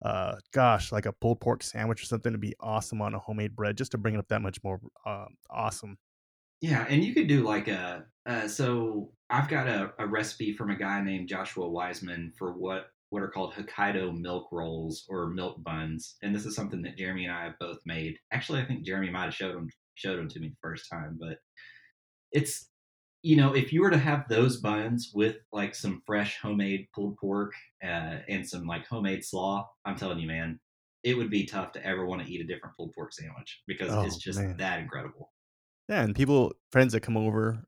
[0.04, 3.56] Uh, gosh, like a pulled pork sandwich or something to be awesome on a homemade
[3.56, 5.98] bread, just to bring it up that much more uh, awesome.
[6.62, 10.70] Yeah, and you could do like a uh, so I've got a, a recipe from
[10.70, 15.62] a guy named Joshua Wiseman for what what are called Hokkaido milk rolls or milk
[15.64, 18.18] buns, and this is something that Jeremy and I have both made.
[18.32, 21.18] Actually, I think Jeremy might have showed them showed them to me the first time,
[21.20, 21.38] but
[22.32, 22.70] it's
[23.24, 27.18] you know if you were to have those buns with like some fresh homemade pulled
[27.18, 27.54] pork
[27.84, 30.60] uh, and some like homemade slaw, I'm telling you, man,
[31.04, 33.92] it would be tough to ever want to eat a different pulled pork sandwich because
[33.92, 34.58] Oh, it's just man.
[34.58, 35.32] that incredible.
[35.90, 37.64] Yeah, and people, friends that come over,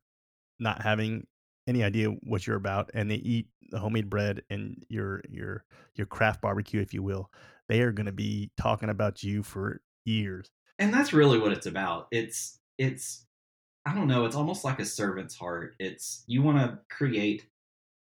[0.58, 1.26] not having
[1.66, 5.64] any idea what you're about, and they eat the homemade bread and your your
[5.94, 7.30] your craft barbecue, if you will,
[7.68, 10.50] they are going to be talking about you for years.
[10.78, 13.26] and that's really what it's about it's it's
[13.86, 15.74] i don't know it's almost like a servant's heart.
[15.78, 17.46] It's you want to create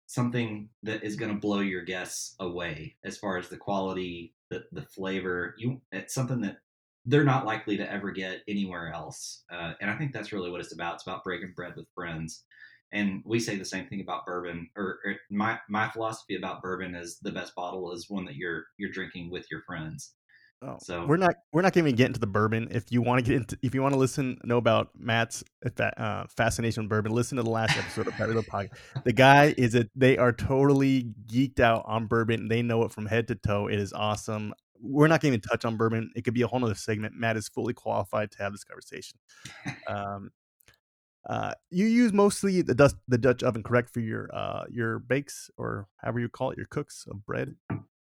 [0.07, 4.65] something that is going to blow your guests away as far as the quality the,
[4.71, 5.55] the flavor.
[5.57, 6.57] You it's something that
[7.05, 10.61] they're not likely to ever get anywhere else uh, and i think that's really what
[10.61, 10.95] it's about.
[10.95, 12.43] It's about breaking bread with friends
[12.91, 16.95] and we say the same thing about bourbon or, or my my philosophy about bourbon
[16.95, 20.13] is the best bottle is one that you're you're drinking with your friends
[20.61, 22.67] Oh, So- we're not we're not going to get into the bourbon.
[22.71, 25.43] If you want to get into, if you want to listen, know about Matt's
[25.79, 29.03] uh, fascination with bourbon, listen to the last episode of the Podcast.
[29.05, 32.49] The guy is a they are totally geeked out on bourbon.
[32.49, 33.67] They know it from head to toe.
[33.67, 34.53] It is awesome.
[34.81, 36.11] We're not going to touch on bourbon.
[36.15, 37.13] It could be a whole nother segment.
[37.15, 39.17] Matt is fully qualified to have this conversation.
[39.87, 40.31] Um,
[41.29, 45.49] uh, you use mostly the dust, the Dutch oven, correct, for your uh, your bakes
[45.57, 47.55] or however you call it, your cooks of bread.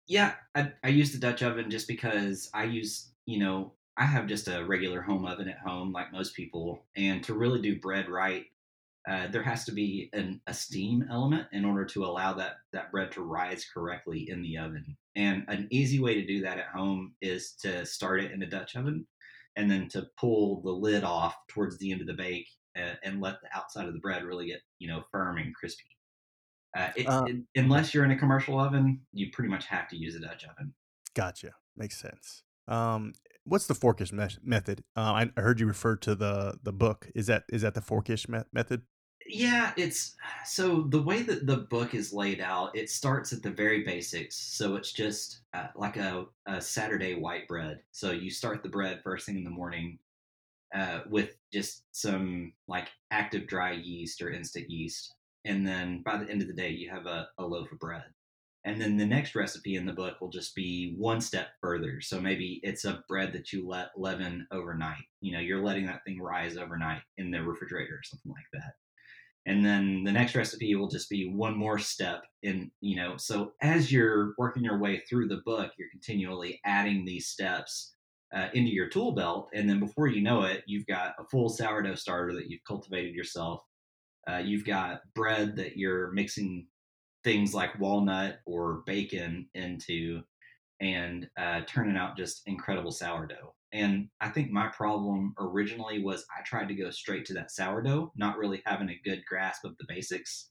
[0.06, 4.26] Yeah, I, I use the Dutch oven just because I use, you know, I have
[4.26, 6.86] just a regular home oven at home, like most people.
[6.96, 8.44] And to really do bread right,
[9.08, 12.92] uh, there has to be an, a steam element in order to allow that, that
[12.92, 14.96] bread to rise correctly in the oven.
[15.16, 18.50] And an easy way to do that at home is to start it in a
[18.50, 19.06] Dutch oven
[19.56, 23.20] and then to pull the lid off towards the end of the bake uh, and
[23.20, 25.95] let the outside of the bread really get, you know, firm and crispy.
[26.76, 29.96] Uh, it, Uh, it, unless you're in a commercial oven, you pretty much have to
[29.96, 30.74] use a Dutch oven.
[31.14, 31.52] Gotcha.
[31.76, 32.42] Makes sense.
[32.68, 34.84] Um, what's the forkish me- method?
[34.96, 37.08] Uh, I I heard you refer to the the book.
[37.14, 38.82] Is that is that the forkish me- method?
[39.28, 43.50] Yeah, it's so the way that the book is laid out, it starts at the
[43.50, 44.36] very basics.
[44.36, 47.80] So it's just uh, like a, a Saturday white bread.
[47.90, 49.98] So you start the bread first thing in the morning
[50.74, 55.12] uh, with just some like active dry yeast or instant yeast.
[55.46, 58.04] And then by the end of the day, you have a, a loaf of bread.
[58.64, 62.00] And then the next recipe in the book will just be one step further.
[62.00, 65.04] So maybe it's a bread that you let leaven overnight.
[65.20, 68.72] You know, you're letting that thing rise overnight in the refrigerator or something like that
[69.46, 73.52] and then the next recipe will just be one more step in you know so
[73.62, 77.94] as you're working your way through the book you're continually adding these steps
[78.35, 81.48] uh, into your tool belt and then before you know it you've got a full
[81.48, 83.61] sourdough starter that you've cultivated yourself
[84.30, 86.66] uh, you've got bread that you're mixing
[87.24, 90.22] things like walnut or bacon into
[90.80, 93.54] and uh, turning out just incredible sourdough.
[93.72, 98.12] And I think my problem originally was I tried to go straight to that sourdough,
[98.16, 100.50] not really having a good grasp of the basics.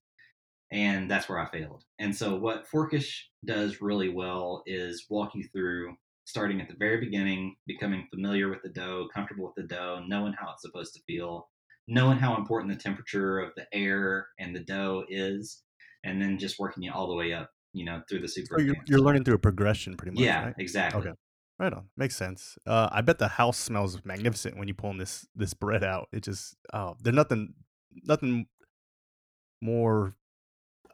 [0.71, 1.83] And that's where I failed.
[1.99, 6.99] And so, what Forkish does really well is walk you through starting at the very
[6.99, 11.01] beginning, becoming familiar with the dough, comfortable with the dough, knowing how it's supposed to
[11.07, 11.47] feel,
[11.87, 15.63] knowing how important the temperature of the air and the dough is,
[16.03, 18.55] and then just working you all the way up, you know, through the super.
[18.57, 20.23] So you're, you're learning through a progression, pretty much.
[20.23, 20.55] Yeah, Right?
[20.57, 21.01] exactly.
[21.01, 21.11] Okay.
[21.57, 21.87] Right on.
[21.95, 22.57] Makes sense.
[22.65, 26.09] Uh, I bet the house smells magnificent when you pulling this this bread out.
[26.11, 27.53] It just oh, there's nothing
[28.03, 28.47] nothing
[29.61, 30.15] more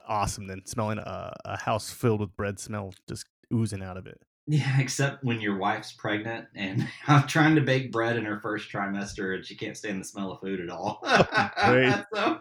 [0.06, 4.20] awesome than smelling a, a house filled with bread smell just oozing out of it.
[4.48, 8.70] Yeah, except when your wife's pregnant and I'm trying to bake bread in her first
[8.70, 11.00] trimester and she can't stand the smell of food at all.
[12.14, 12.40] so,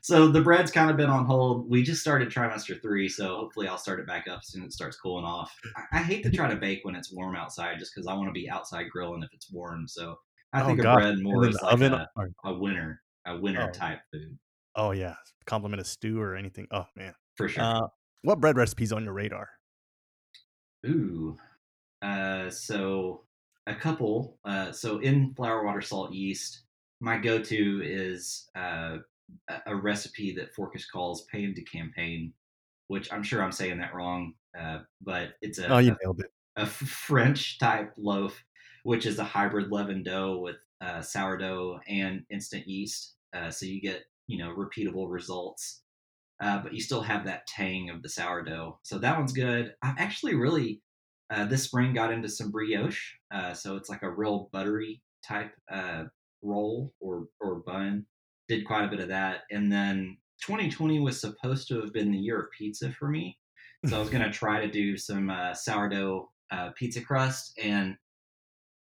[0.00, 1.68] so the bread's kind of been on hold.
[1.68, 4.68] We just started trimester three, so hopefully I'll start it back up as soon as
[4.68, 5.52] it starts cooling off.
[5.76, 8.28] I, I hate to try to bake when it's warm outside just because I want
[8.28, 9.88] to be outside grilling if it's warm.
[9.88, 10.16] So
[10.52, 11.92] I Oh, think of bread more as like oven.
[11.92, 13.72] a, or- a winter, a winter Oh.
[13.72, 14.38] type food
[14.76, 15.14] oh yeah,
[15.46, 16.66] compliment a stew or anything.
[16.70, 17.14] Oh man.
[17.36, 17.64] for sure.
[17.64, 17.86] Uh,
[18.22, 19.48] what bread recipes on your radar?
[20.84, 21.36] Ooh.
[22.02, 23.22] Uh, so
[23.66, 24.38] a couple.
[24.44, 26.62] Uh, so in flour, water, salt, yeast,
[27.00, 28.98] my go-to is uh,
[29.66, 32.32] a- recipe that Forkish calls pain de campagne,
[32.88, 36.20] which I'm sure I'm saying that wrong, uh, but it's a, Oh, you a, nailed
[36.20, 36.32] it.
[36.56, 38.42] a French type loaf,
[38.84, 43.14] which is a hybrid leavened dough with uh, sourdough and instant yeast.
[43.34, 45.82] Uh, so you get you know repeatable results,
[46.40, 48.78] uh, but you still have that tang of the sourdough.
[48.82, 49.74] So that one's good.
[49.82, 50.82] I've actually really
[51.30, 53.14] uh, this spring got into some brioche.
[53.32, 56.04] Uh, so it's like a real buttery type uh,
[56.42, 58.06] roll or or bun.
[58.48, 62.18] Did quite a bit of that, and then 2020 was supposed to have been the
[62.18, 63.36] year of pizza for me,
[63.86, 67.96] So I was gonna try to do some uh, sourdough uh, pizza crust, and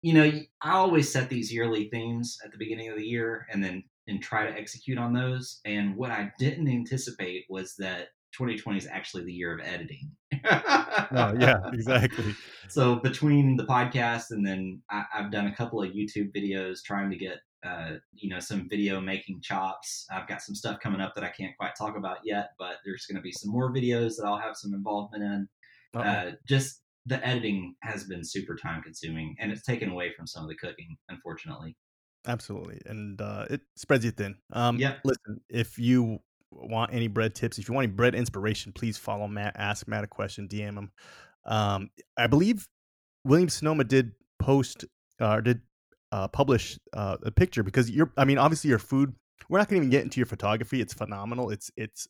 [0.03, 0.31] you know,
[0.61, 4.23] I always set these yearly themes at the beginning of the year, and then and
[4.23, 5.61] try to execute on those.
[5.65, 10.11] And what I didn't anticipate was that 2020 is actually the year of editing.
[10.45, 12.35] oh yeah, exactly.
[12.69, 17.11] So between the podcast and then I, have done a couple of YouTube videos trying
[17.11, 20.07] to get uh, you know some video making chops.
[20.11, 23.07] I've got some stuff coming up that I can't quite talk about yet, but there's
[23.07, 25.49] going to be some more videos that I'll have some involvement in.
[25.95, 30.43] Uh, just the editing has been super time consuming, and it's taken away from some
[30.43, 31.77] of the cooking, unfortunately.
[32.27, 34.37] Absolutely, and uh, it spreads you thin.
[34.53, 34.95] Um, yeah.
[35.05, 36.21] Listen, if you
[36.51, 39.57] want any bread tips, if you want any bread inspiration, please follow Matt.
[39.57, 40.91] Ask Matt a question, DM him.
[41.45, 42.67] Um, I believe
[43.25, 44.85] Williams Sonoma did post
[45.21, 45.61] or uh, did
[46.13, 48.13] uh, publish uh, a picture because you're.
[48.17, 49.13] I mean, obviously your food.
[49.49, 50.81] We're not going to even get into your photography.
[50.81, 51.51] It's phenomenal.
[51.51, 52.09] It's it's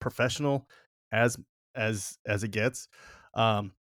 [0.00, 0.68] professional
[1.12, 1.38] as
[1.74, 2.88] as as it gets.
[3.34, 3.72] Um,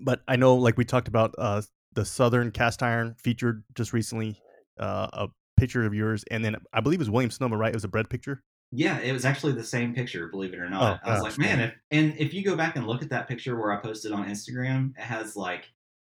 [0.00, 1.62] but I know, like we talked about, uh,
[1.94, 4.40] the Southern Cast Iron featured just recently
[4.78, 7.70] uh, a picture of yours, and then I believe it was Williams Sonoma, right?
[7.72, 8.42] It was a bread picture.
[8.70, 11.00] Yeah, it was actually the same picture, believe it or not.
[11.02, 13.26] Oh, I was like, man, if, and if you go back and look at that
[13.26, 15.70] picture where I posted on Instagram, it has like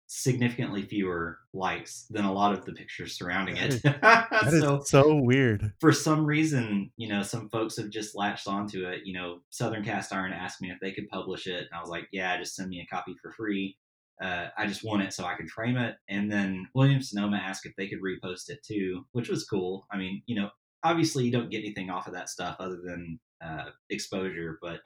[0.06, 3.82] significantly fewer likes than a lot of the pictures surrounding that it.
[4.00, 5.72] That so, is so weird.
[5.80, 9.02] For some reason, you know, some folks have just latched onto it.
[9.04, 11.90] You know, Southern Cast Iron asked me if they could publish it, and I was
[11.90, 13.76] like, yeah, just send me a copy for free.
[14.20, 15.96] Uh, I just want it so I can frame it.
[16.08, 19.86] And then Williams Sonoma asked if they could repost it too, which was cool.
[19.92, 20.50] I mean, you know,
[20.82, 24.80] obviously you don't get anything off of that stuff other than uh, exposure, but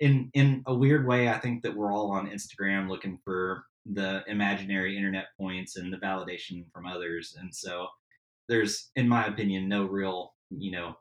[0.00, 4.22] in in a weird way, I think that we're all on Instagram looking for the
[4.26, 7.36] imaginary internet points and the validation from others.
[7.38, 7.86] And so
[8.48, 10.94] there's, in my opinion, no real, you know,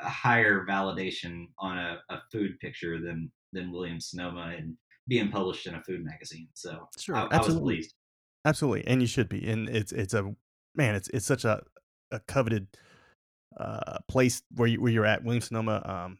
[0.00, 4.76] higher validation on a, a, food picture than than Williams Sonoma and
[5.08, 6.48] being published in a food magazine.
[6.54, 7.94] So sure, I, I was pleased.
[8.44, 9.48] Absolutely, and you should be.
[9.48, 10.34] And it's it's a
[10.74, 10.94] man.
[10.94, 11.62] It's it's such a
[12.10, 12.68] a coveted
[13.58, 15.82] uh, place where you where you're at, Williams Sonoma.
[15.84, 16.18] Um,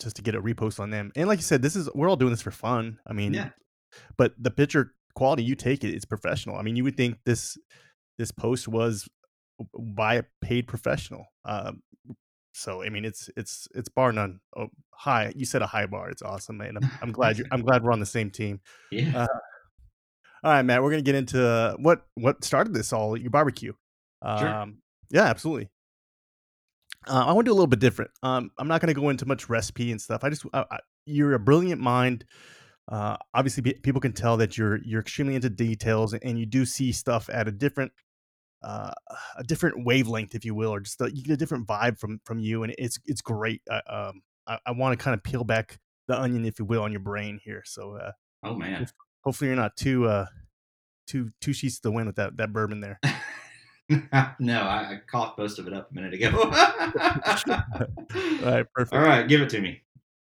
[0.00, 1.10] just to get a repost on them.
[1.16, 3.00] And like you said, this is we're all doing this for fun.
[3.04, 3.50] I mean, yeah
[4.16, 6.56] but the picture quality you take it, it's professional.
[6.56, 7.56] I mean, you would think this
[8.18, 9.08] this post was
[9.74, 11.26] by a paid professional.
[11.44, 11.82] Um,
[12.58, 14.40] so I mean, it's it's it's bar none.
[14.56, 15.32] Oh, high.
[15.36, 16.10] You said a high bar.
[16.10, 16.76] It's awesome, man.
[16.76, 17.44] I'm, I'm glad you.
[17.52, 18.60] I'm glad we're on the same team.
[18.90, 19.22] Yeah.
[19.22, 19.38] Uh,
[20.44, 20.82] all right, Matt.
[20.82, 23.16] We're gonna get into what what started this all.
[23.16, 23.72] Your barbecue.
[24.22, 24.66] Um, sure.
[25.10, 25.68] Yeah, absolutely.
[27.06, 28.10] Uh, I want to do a little bit different.
[28.22, 30.24] Um, I'm not going to go into much recipe and stuff.
[30.24, 32.24] I just, I, I, you're a brilliant mind.
[32.90, 36.90] Uh, obviously, people can tell that you're you're extremely into details, and you do see
[36.90, 37.92] stuff at a different
[38.62, 38.92] uh,
[39.36, 42.20] a different wavelength, if you will, or just a, you get a different vibe from
[42.24, 43.62] from you, and it's it's great.
[43.70, 45.78] I, um, I, I want to kind of peel back
[46.08, 47.62] the onion, if you will, on your brain here.
[47.64, 48.12] So, uh,
[48.44, 48.88] oh man,
[49.22, 50.26] hopefully you're not too uh,
[51.06, 53.00] two two sheets to the wind with that that bourbon there.
[54.38, 56.30] no, I, I, coughed most of it up a minute ago.
[56.36, 58.92] All right, perfect.
[58.92, 59.82] All right, give it to me.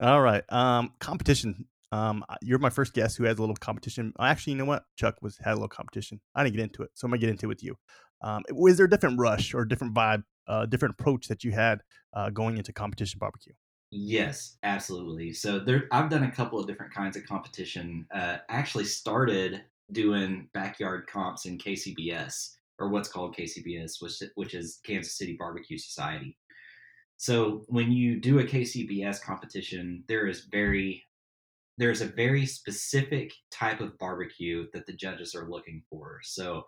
[0.01, 1.65] All right, um, competition.
[1.91, 4.13] Um, you're my first guest who has a little competition.
[4.19, 4.83] Actually, you know what?
[4.95, 6.19] Chuck was had a little competition.
[6.33, 7.75] I didn't get into it, so I'm gonna get into it with you.
[8.23, 11.81] Um, was there a different rush or different vibe, uh, different approach that you had
[12.13, 13.53] uh, going into competition barbecue?
[13.91, 15.33] Yes, absolutely.
[15.33, 18.07] So there, I've done a couple of different kinds of competition.
[18.13, 19.61] Uh, actually started
[19.91, 25.77] doing backyard comps in KCBS or what's called KCBS, which which is Kansas City Barbecue
[25.77, 26.37] Society.
[27.17, 31.03] So when you do a KCBS competition, there is very
[31.77, 36.19] there's a very specific type of barbecue that the judges are looking for.
[36.23, 36.63] So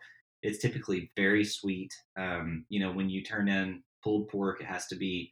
[0.45, 1.93] it's typically very sweet.
[2.17, 5.31] Um, you know, when you turn in pulled pork, it has to be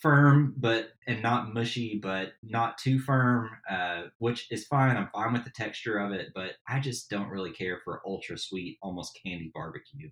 [0.00, 4.96] firm, but and not mushy, but not too firm, uh, which is fine.
[4.96, 8.38] I'm fine with the texture of it, but I just don't really care for ultra
[8.38, 10.10] sweet, almost candy barbecue.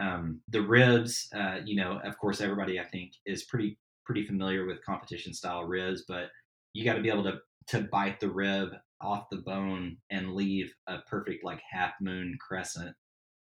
[0.00, 3.76] Um, the ribs, uh, you know, of course, everybody I think is pretty
[4.06, 6.30] pretty familiar with competition style ribs, but
[6.72, 10.72] you got to be able to to bite the rib off the bone and leave
[10.86, 12.94] a perfect like half moon crescent.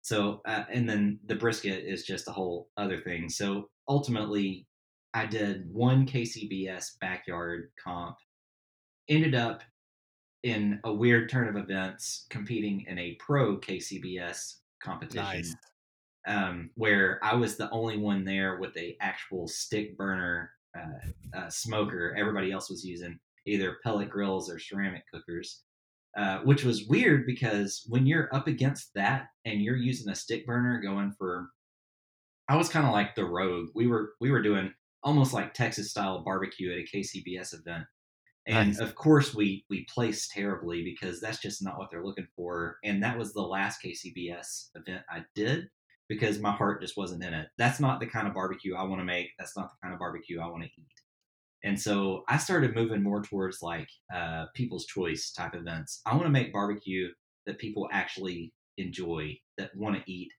[0.01, 3.29] So uh, and then the brisket is just a whole other thing.
[3.29, 4.67] So ultimately,
[5.13, 8.17] I did one KCBS backyard comp.
[9.09, 9.63] Ended up
[10.43, 15.23] in a weird turn of events competing in a pro KCBS competition.
[15.23, 15.55] Nice.
[16.25, 21.49] Um, where I was the only one there with a actual stick burner uh, uh,
[21.49, 22.15] smoker.
[22.17, 25.63] Everybody else was using either pellet grills or ceramic cookers,
[26.17, 30.45] uh, which was weird because when you're up against that and you're using a stick
[30.45, 31.49] burner going for,
[32.49, 33.69] I was kind of like the rogue.
[33.75, 34.73] We were we were doing
[35.03, 37.85] almost like Texas style barbecue at a KCBS event,
[38.47, 38.79] And Nice.
[38.79, 42.77] of course, we we placed terribly because that's just not what they're looking for.
[42.83, 45.69] And that was the last KCBS event I did
[46.09, 47.49] because my heart just wasn't in it.
[47.57, 49.31] That's not the kind of barbecue I want to make.
[49.39, 50.92] That's not the kind of barbecue I want to eat.
[51.63, 56.01] And so I started moving more towards like uh, people's choice type events.
[56.05, 57.09] I want to make barbecue
[57.45, 60.31] that people actually enjoy, that want to eat.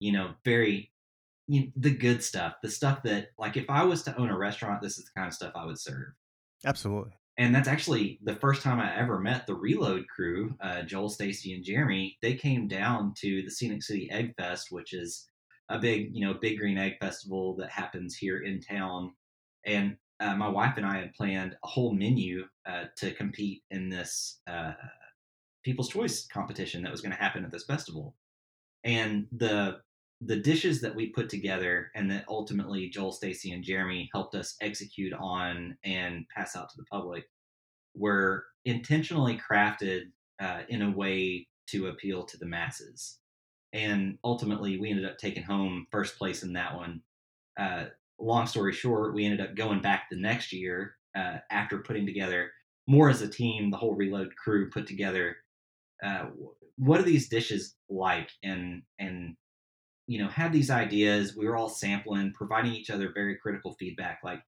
[0.00, 0.92] You know, very
[1.48, 4.38] you know, the good stuff, the stuff that like if I was to own a
[4.38, 6.12] restaurant, this is the kind of stuff I would serve.
[6.64, 7.12] Absolutely.
[7.38, 11.54] And that's actually the first time I ever met the Reload crew, uh, Joel, Stacy,
[11.54, 12.18] and Jeremy.
[12.20, 15.28] They came down to the Scenic City Egg Fest, which is
[15.68, 19.12] a big, you know, big green egg festival that happens here in town.
[19.64, 23.88] And uh, my wife and I had planned a whole menu uh, to compete in
[23.88, 24.72] this uh,
[25.64, 28.14] People's Choice competition that was going to happen at this festival.
[28.84, 29.80] And the
[30.20, 34.56] the dishes that we put together and that ultimately Joel, Stacy, and Jeremy helped us
[34.60, 37.24] execute on and pass out to the public
[37.94, 40.06] were intentionally crafted
[40.40, 43.18] uh, in a way to appeal to the masses.
[43.72, 47.02] And ultimately, we ended up taking home first place in that one.
[47.58, 47.86] Uh,
[48.20, 52.50] long story short, we ended up going back the next year uh, after putting together
[52.86, 53.70] more as a team.
[53.70, 55.36] The whole Reload crew put together.
[56.02, 56.26] Uh,
[56.76, 58.30] what are these dishes like?
[58.42, 59.36] And and
[60.06, 61.36] you know had these ideas.
[61.36, 64.20] We were all sampling, providing each other very critical feedback.
[64.24, 64.42] Like,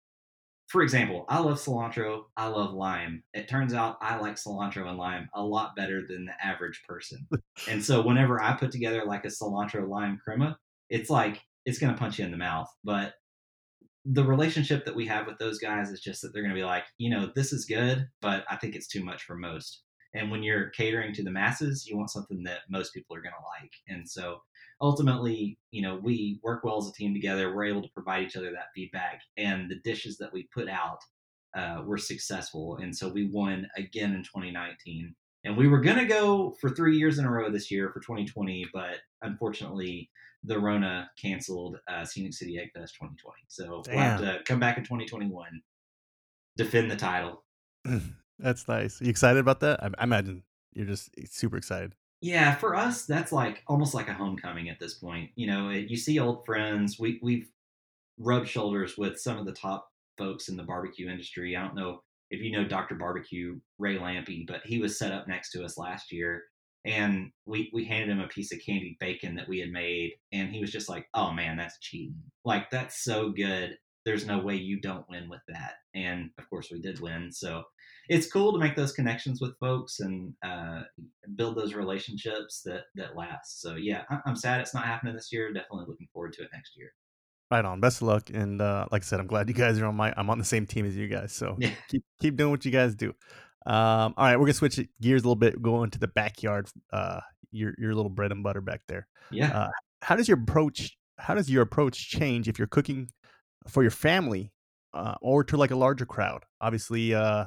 [0.68, 2.24] for example, I love cilantro.
[2.36, 3.22] I love lime.
[3.34, 7.26] It turns out I like cilantro and lime a lot better than the average person.
[7.68, 10.58] and so whenever I put together like a cilantro lime crema,
[10.90, 13.14] it's like it's gonna punch you in the mouth, but
[14.08, 16.64] the relationship that we have with those guys is just that they're going to be
[16.64, 19.82] like, you know, this is good, but I think it's too much for most.
[20.14, 23.34] And when you're catering to the masses, you want something that most people are going
[23.34, 23.72] to like.
[23.88, 24.38] And so
[24.80, 27.54] ultimately, you know, we work well as a team together.
[27.54, 31.00] We're able to provide each other that feedback, and the dishes that we put out
[31.56, 32.76] uh, were successful.
[32.76, 35.14] And so we won again in 2019.
[35.44, 38.00] And we were going to go for three years in a row this year for
[38.00, 40.10] 2020, but unfortunately,
[40.46, 43.36] the Rona canceled uh, Scenic City Egg Fest 2020.
[43.48, 45.46] So we'll have to come back in 2021,
[46.56, 47.44] defend the title.
[48.38, 49.00] That's nice.
[49.00, 49.82] you excited about that?
[49.82, 50.42] I, I imagine
[50.72, 51.94] you're just super excited.
[52.20, 55.30] Yeah, for us, that's like almost like a homecoming at this point.
[55.36, 56.98] You know, it, you see old friends.
[56.98, 57.48] We we've
[58.18, 61.56] rubbed shoulders with some of the top folks in the barbecue industry.
[61.56, 62.94] I don't know if you know Dr.
[62.94, 66.44] Barbecue Ray Lampe, but he was set up next to us last year,
[66.86, 70.50] and we we handed him a piece of candied bacon that we had made, and
[70.50, 72.22] he was just like, "Oh man, that's cheating!
[72.44, 73.76] Like that's so good.
[74.04, 77.32] There's no way you don't win with that." And of course, we did win.
[77.32, 77.64] So
[78.08, 80.82] it's cool to make those connections with folks and uh,
[81.34, 83.60] build those relationships that that last.
[83.60, 85.52] So yeah, I'm sad it's not happening this year.
[85.52, 86.92] Definitely looking forward to it next year.
[87.50, 87.80] Right on.
[87.80, 88.30] Best of luck.
[88.30, 90.12] And uh, like I said, I'm glad you guys are on my.
[90.16, 91.32] I'm on the same team as you guys.
[91.32, 91.70] So Yeah.
[91.88, 93.14] keep keep doing what you guys do.
[93.66, 95.60] Um, all right, we're gonna switch gears a little bit.
[95.60, 96.68] Go into the backyard.
[96.92, 99.06] Uh, your your little bread and butter back there.
[99.30, 99.56] Yeah.
[99.56, 99.70] Uh,
[100.02, 100.96] how does your approach?
[101.18, 103.08] How does your approach change if you're cooking
[103.68, 104.52] for your family
[104.94, 106.44] uh, or to like a larger crowd?
[106.60, 107.46] Obviously, uh,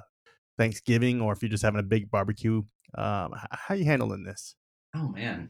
[0.57, 2.63] Thanksgiving, or if you're just having a big barbecue.
[2.97, 4.55] Um, how you handling this?
[4.95, 5.49] Oh man.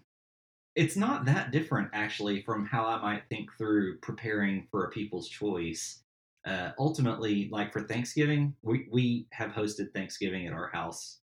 [0.75, 5.27] It's not that different actually from how I might think through preparing for a people's
[5.27, 6.03] choice.
[6.45, 11.19] Uh, ultimately, like for Thanksgiving, we, we have hosted Thanksgiving at our house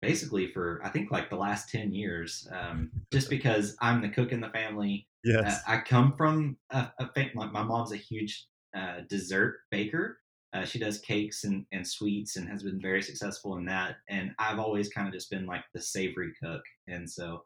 [0.00, 4.32] basically for I think like the last 10 years, um, just because I'm the cook
[4.32, 5.06] in the family.
[5.26, 5.60] Uh, Yes.
[5.66, 10.20] I come from a, a fam- my, my mom's a huge uh, dessert baker.
[10.54, 13.96] Uh, she does cakes and, and sweets and has been very successful in that.
[14.08, 16.62] And I've always kind of just been like the savory cook.
[16.86, 17.44] And so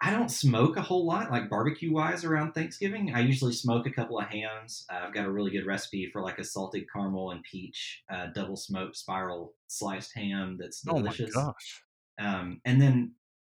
[0.00, 3.14] I don't smoke a whole lot, like barbecue wise, around Thanksgiving.
[3.14, 4.86] I usually smoke a couple of hams.
[4.90, 8.26] Uh, I've got a really good recipe for like a salted caramel and peach uh,
[8.32, 11.32] double smoked spiral sliced ham that's delicious.
[11.34, 11.82] oh my gosh.
[12.20, 13.12] Um, and then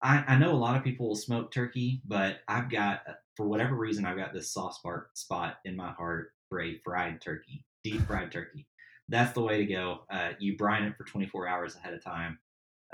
[0.02, 3.02] I, I know a lot of people will smoke turkey, but I've got,
[3.36, 7.20] for whatever reason, I've got this soft spot spot in my heart for a fried
[7.20, 8.66] turkey, deep fried turkey.
[9.08, 10.00] That's the way to go.
[10.10, 12.38] Uh, you brine it for 24 hours ahead of time,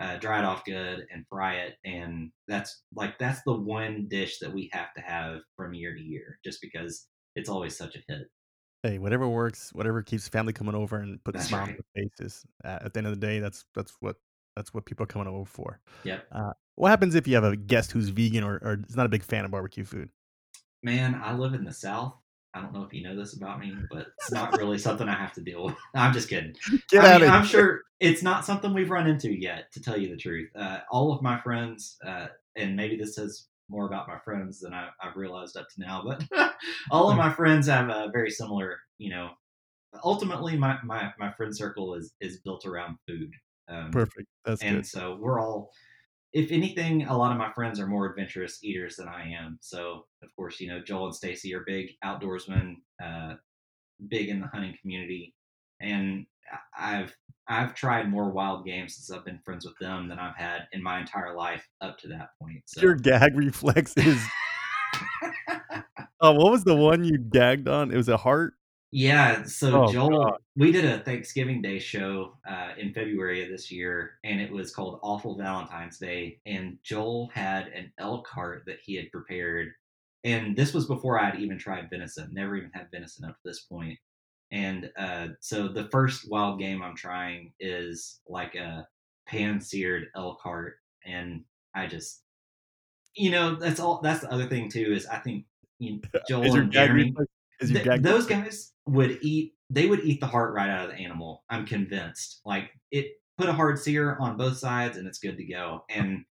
[0.01, 1.74] uh, dry it off good, and fry it.
[1.84, 6.03] And that's like that's the one dish that we have to have from year to
[6.03, 8.28] year, just because it's always such a hit.
[8.82, 11.70] Hey, whatever works, whatever keeps family coming over and put a smile right.
[11.70, 12.45] on their faces.
[12.64, 14.16] Uh, at the end of the day, that's that's what
[14.57, 15.80] that's what people are coming over for.
[16.05, 16.26] Yep.
[16.30, 19.09] Uh, what happens if you have a guest who's vegan or, or is not a
[19.09, 20.11] big fan of barbecue food?
[20.82, 22.14] Man, I live in the South.
[22.55, 25.14] I don't know if you know this about me, but it's not really something I
[25.14, 25.76] have to deal with.
[25.94, 26.55] I'm just kidding.
[26.88, 29.98] Get I out mean, I'm sure it's not something we've run into yet, to tell
[29.98, 30.50] you the truth.
[30.55, 32.26] Uh, all of my friends, uh,
[32.57, 36.05] and maybe this says more about my friends than I, I've realized up to now,
[36.07, 36.55] but
[36.90, 39.30] all of my friends have a very similar, you know,
[40.05, 43.30] ultimately my, my my friend circle is is built around food.
[43.68, 44.28] Um, Perfect.
[44.44, 44.86] That's and good.
[44.86, 45.70] so we're all
[46.35, 50.05] if anything a lot of my friends are more adventurous eaters than i am so
[50.22, 53.35] of course you know joel and stacy are big outdoorsmen uh,
[54.09, 55.35] big in the hunting community
[55.80, 56.26] and
[56.76, 57.14] i've
[57.49, 60.82] i've tried more wild games since i've been friends with them than i've had in
[60.82, 64.22] my entire life up to that point so Your gag reflex is.
[66.20, 67.91] Oh, what was the one you gagged on?
[67.91, 68.55] It was a heart.
[68.95, 70.38] Yeah, so Oh, Joel, God.
[70.55, 74.72] we did a Thanksgiving Day show uh, in February of this year, and it was
[74.72, 76.38] called Offal Valentine's Day.
[76.47, 79.72] And Joel had an elk heart that he had prepared,
[80.22, 82.30] and this was before I had even tried venison.
[82.32, 83.99] Never even had venison up to this point.
[84.53, 88.86] And uh, so the first wild game I'm trying is like a
[89.26, 91.42] pan-seared elk heart, and
[91.74, 92.22] I just,
[93.16, 94.01] you know, that's all.
[94.05, 95.47] That's the other thing too is I think
[95.80, 97.12] you Joel Is and Jeremy?
[97.59, 101.03] Is Th- those guys would eat they would eat the heart right out of the
[101.03, 102.41] animal i'm convinced.
[102.45, 103.07] Like it
[103.39, 105.85] put a hard sear on both sides and it's good to go.
[105.89, 106.24] And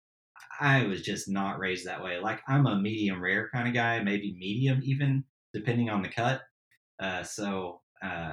[0.61, 2.18] i was just not raised that way.
[2.18, 6.42] Like i'm a medium rare kind of guy maybe medium even depending on the cut.
[7.00, 8.32] Uh, so uh,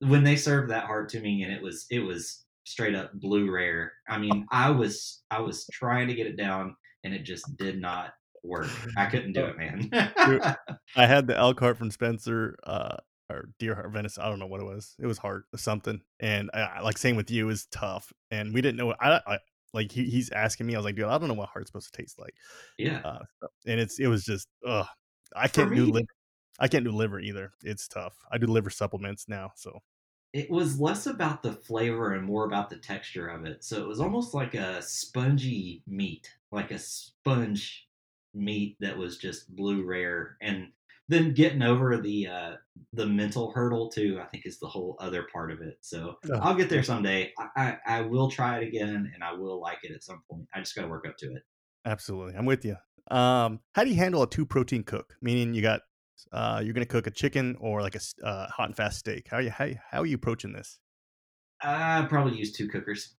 [0.00, 3.50] when they served that heart to me and it was it was straight up blue
[3.50, 7.56] rare i mean i was i was trying to get it down and it just
[7.58, 8.68] did not work.
[8.96, 9.88] I couldn't do it man.
[10.96, 12.96] I had the elk heart from Spencer, uh,
[13.30, 14.22] or deer heart venison.
[14.22, 14.94] I don't know what it was.
[14.98, 16.00] It was heart or something.
[16.20, 18.12] And I, like same with you, is tough.
[18.30, 18.94] And we didn't know.
[19.00, 19.38] I, I
[19.72, 20.74] like he, he's asking me.
[20.74, 22.34] I was like, dude, I don't know what heart's supposed to taste like.
[22.78, 24.86] yeah Uh, and it's it was just, ugh.
[25.34, 26.06] I can't do liver.
[26.60, 27.52] I can't do liver either.
[27.62, 28.14] It's tough.
[28.30, 29.80] I do liver supplements now, so
[30.32, 33.64] it was less about the flavor and more about the texture of it.
[33.64, 37.88] So it was almost like a spongy meat, like a sponge
[38.34, 40.36] meat that was just blue rare.
[40.40, 40.68] And
[41.08, 42.52] then getting over the uh,
[42.92, 45.78] the mental hurdle too, I think is the whole other part of it.
[45.80, 46.38] So Oh.
[46.40, 47.32] I'll get there someday.
[47.38, 47.48] I,
[47.86, 50.46] I, I will try it again, and I will like it at some point.
[50.54, 51.42] I just got to work up to it.
[51.84, 52.76] absolutely, I'm with you.
[53.10, 55.14] Um, how do you handle a two protein cook?
[55.20, 55.82] Meaning you got,
[56.32, 59.28] uh, you're gonna cook a chicken or like a uh, hot and fast steak.
[59.30, 60.78] How are you how, how are you approaching this?
[61.62, 63.14] I probably use two cookers.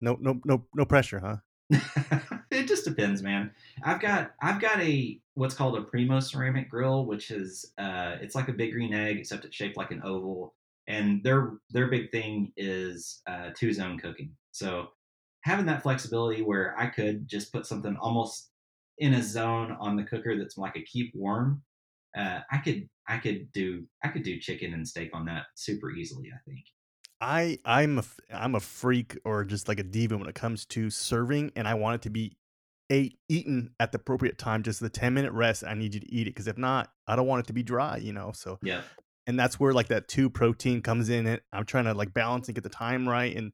[0.00, 1.36] No no no no pressure, huh?
[2.50, 3.50] it just depends, man.
[3.82, 8.34] I've got I've got a what's called a Primo ceramic grill, which is uh, it's
[8.34, 10.54] like a big green egg except it's shaped like an oval.
[10.86, 14.34] And their their big thing is uh, two zone cooking.
[14.52, 14.88] So
[15.42, 18.50] having that flexibility where I could just put something almost
[18.98, 21.62] in a zone on the cooker that's like a keep warm.
[22.16, 25.90] Uh, I could I could do I could do chicken and steak on that super
[25.90, 26.30] easily.
[26.34, 26.64] I think.
[27.20, 30.90] I I'm a I'm a freak or just like a diva when it comes to
[30.90, 32.36] serving, and I want it to be
[32.90, 34.62] ate eaten at the appropriate time.
[34.62, 35.64] Just the ten minute rest.
[35.64, 37.62] I need you to eat it because if not, I don't want it to be
[37.62, 37.96] dry.
[37.96, 38.32] You know.
[38.34, 38.82] So Yeah.
[39.26, 41.26] and that's where like that two protein comes in.
[41.26, 43.52] It I'm trying to like balance and get the time right, and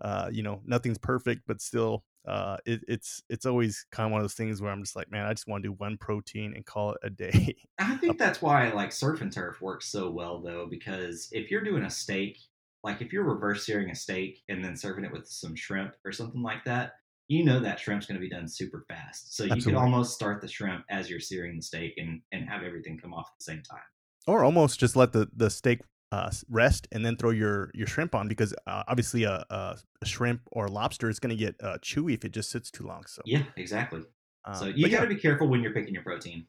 [0.00, 4.20] uh, you know, nothing's perfect, but still, uh, it, it's it's always kind of one
[4.20, 6.54] of those things where I'm just like, man, I just want to do one protein
[6.54, 7.56] and call it a day.
[7.78, 11.62] I think that's why like surf and turf works so well though, because if you're
[11.62, 12.38] doing a steak,
[12.84, 16.12] like if you're reverse searing a steak and then serving it with some shrimp or
[16.12, 16.92] something like that,
[17.28, 19.34] you know that shrimp's going to be done super fast.
[19.34, 22.62] So you could almost start the shrimp as you're searing the steak and and have
[22.62, 23.80] everything come off at the same time.
[24.26, 25.80] or almost just let the the steak
[26.12, 30.42] uh, rest and then throw your your shrimp on because uh, obviously a, a, shrimp
[30.52, 33.04] or lobster is going to get uh, chewy if it just sits too long.
[33.06, 34.02] So Yeah, exactly.
[34.44, 36.46] um, so you but got yeah, to be careful when you're picking your protein.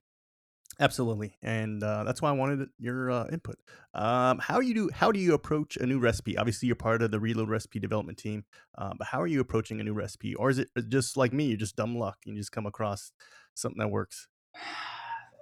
[0.80, 3.58] Absolutely, and uh, that's why I wanted your uh, input.
[3.94, 6.38] Um, how you do how do you approach a new recipe?
[6.38, 8.46] Obviously, you're part of the Reload recipe development team,
[8.78, 10.36] uh, but how are you approaching a new recipe?
[10.36, 11.46] Or is it just like me?
[11.46, 12.18] You're just dumb luck.
[12.26, 13.12] And you just come across
[13.54, 14.28] something that works.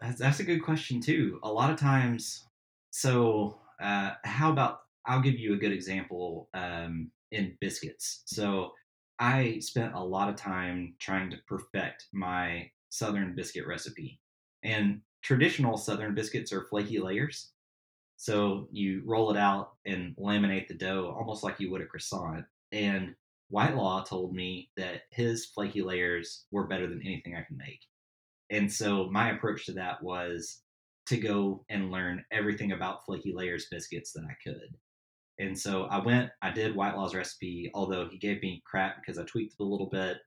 [0.01, 1.39] That's, that's a good question too.
[1.43, 2.45] A lot of times,
[2.91, 8.23] so uh, how about I'll give you a good example um, in biscuits.
[8.25, 8.71] So
[9.19, 14.19] I spent a lot of time trying to perfect my southern biscuit recipe,
[14.63, 17.51] and traditional southern biscuits are flaky layers.
[18.17, 22.45] So you roll it out and laminate the dough almost like you would a croissant.
[22.71, 23.15] And
[23.49, 27.81] Whitelaw told me that his flaky layers were better than anything I can make.
[28.49, 30.61] And so my approach to that was
[31.07, 34.75] to go and learn everything about flaky layers biscuits that I could.
[35.39, 39.23] And so I went, I did Whitelaw's recipe, although he gave me crap because I
[39.23, 40.17] tweaked it a little bit.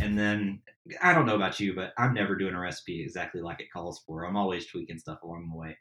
[0.00, 0.60] And then
[1.00, 4.02] I don't know about you, but I'm never doing a recipe exactly like it calls
[4.06, 4.24] for.
[4.24, 5.76] I'm always tweaking stuff along the way.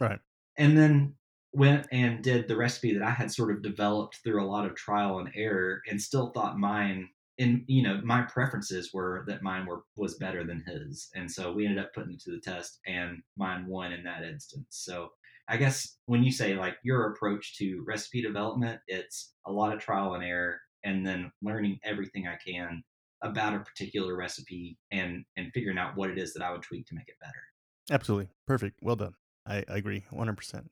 [0.00, 0.18] Right.
[0.56, 1.14] And then
[1.52, 4.74] went and did the recipe that I had sort of developed through a lot of
[4.74, 9.66] trial and error and still thought mine and you know my preferences were that mine
[9.66, 12.80] were was better than his and so we ended up putting it to the test
[12.86, 15.08] and mine won in that instance so
[15.48, 19.80] i guess when you say like your approach to recipe development it's a lot of
[19.80, 22.82] trial and error and then learning everything i can
[23.24, 26.86] about a particular recipe and and figuring out what it is that i would tweak
[26.86, 27.42] to make it better
[27.90, 28.28] Absolutely.
[28.46, 28.78] Perfect.
[28.82, 29.14] Well done.
[29.46, 30.64] I, I agree 100%.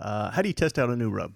[0.00, 1.32] Uh, how do you test out a new rub?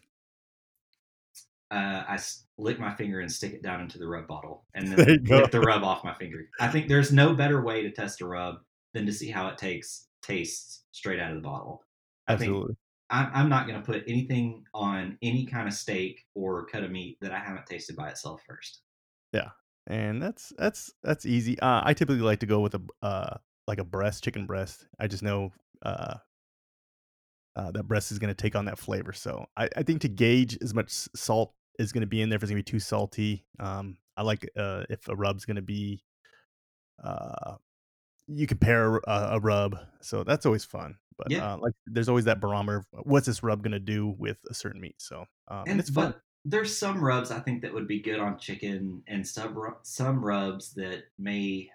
[1.73, 2.19] uh, I
[2.59, 5.47] lick my finger and stick it down into the rub bottle, and then go.
[5.47, 6.49] the rub off my finger.
[6.61, 8.59] I think there's no better way to test a rub
[8.95, 11.83] than to see how it takes tastes straight out of the bottle.
[12.29, 12.77] I think Absolutely.
[13.11, 16.93] I'm, I'm not going to put anything on any kind of steak or cut of
[16.93, 18.83] meat that I haven't tasted by itself first.
[19.87, 21.59] And that's that's that's easy.
[21.61, 24.87] Uh, I typically like to go with a uh, like a breast, chicken breast.
[24.99, 25.53] I just know
[25.85, 26.15] uh,
[27.55, 29.13] uh, that breast is going to take on that flavor.
[29.13, 32.37] So I, I think to gauge as much salt is going to be in there,
[32.37, 33.45] if it's going to be too salty.
[33.61, 36.03] Um, I like uh, if a rub's going to be.
[37.03, 37.57] Uh,
[38.29, 40.97] you compare a, a rub, so that's always fun.
[41.17, 41.55] But Yeah.
[41.55, 42.85] uh, like, there's always that barometer.
[42.93, 44.97] Of what's this rub going to do with a certain meat?
[44.99, 46.13] So um, and, And it's fun.
[46.13, 50.25] but there's some rubs I think that would be good on chicken, and some some
[50.25, 51.71] rubs that may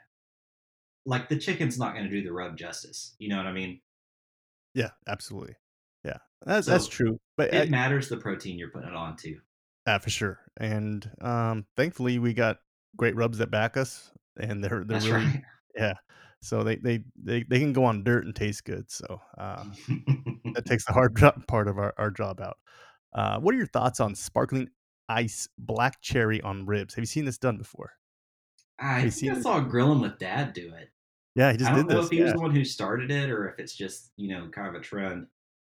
[1.05, 3.13] like the chicken's not going to do the rub justice.
[3.19, 3.81] You know what I mean?
[4.73, 5.55] Yeah, absolutely.
[6.05, 7.19] Yeah, that's that's true.
[7.35, 9.39] But it I, matters the protein you're putting it on too.
[9.85, 10.39] Yeah, for sure.
[10.57, 12.59] And um, thankfully, we got
[12.95, 14.09] great rubs that back us,
[14.39, 15.43] and they're they're That's really right.
[15.75, 15.93] yeah.
[16.43, 18.89] So they, they they they can go on dirt and taste good.
[18.89, 19.65] So uh,
[20.53, 21.15] that takes the hard
[21.47, 22.57] part of our, our job out.
[23.13, 24.69] Uh, what are your thoughts on sparkling
[25.09, 26.93] ice black cherry on ribs?
[26.95, 27.91] Have you seen this done before?
[28.79, 30.89] I think I saw Grilling with Dad do it.
[31.35, 32.11] Yeah, he just I did don't know this.
[32.11, 34.67] if he was the one who started it or if it's just you know kind
[34.67, 35.27] of a trend.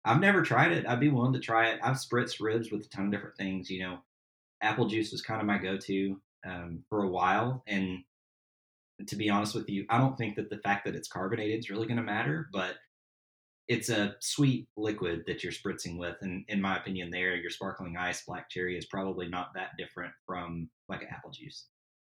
[0.05, 0.85] I've never tried it.
[0.85, 1.79] I'd be willing to try it.
[1.81, 3.69] I've spritzed ribs with a ton of different things.
[3.69, 3.97] You know,
[4.61, 7.99] apple juice was kind of my go-to um, for a while, and
[9.07, 11.69] to be honest with you, I don't think that the fact that it's carbonated is
[11.69, 12.75] really going to matter, but
[13.67, 17.95] it's a sweet liquid that you're spritzing with, and in my opinion, there your sparkling
[17.97, 21.67] ice black cherry is probably not that different from like an apple juice.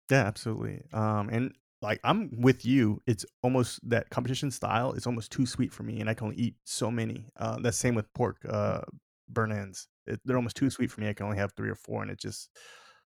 [0.09, 0.81] yeah, absolutely.
[0.93, 3.01] Um, and like I'm with you.
[3.07, 4.93] It's almost that competition style.
[4.93, 7.29] It's almost too sweet for me, and I can only eat so many.
[7.37, 8.81] Uh, that's same with pork uh,
[9.29, 9.87] burn ends.
[10.07, 11.09] It, they're almost too sweet for me.
[11.09, 12.49] I can only have three or four, and it just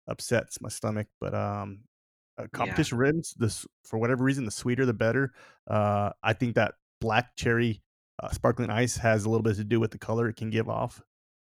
[0.08, 1.08] upsets my stomach.
[1.20, 1.82] But um,
[2.38, 5.34] uh, Yeah, competition ribs, this for whatever reason, the sweeter the better.
[5.68, 7.84] Uh, I think that black cherry
[8.22, 10.70] uh, sparkling ice has a little bit to do with the color it can give
[10.70, 11.02] off.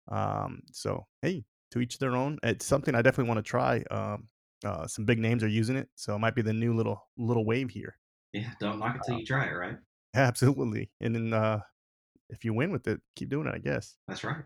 [0.09, 2.37] Um, so hey, to each their own.
[2.43, 3.83] It's something I definitely want to try.
[3.91, 4.27] Um,
[4.65, 7.45] uh, some big names are using it, so it might be the new little little
[7.45, 7.97] wave here.
[8.33, 8.51] yeah.
[8.59, 9.77] Don't knock it till you try it, right?
[10.15, 11.59] Absolutely, and then uh,
[12.29, 13.55] if you win with it, keep doing it.
[13.55, 13.95] I guess.
[14.07, 14.43] That's right.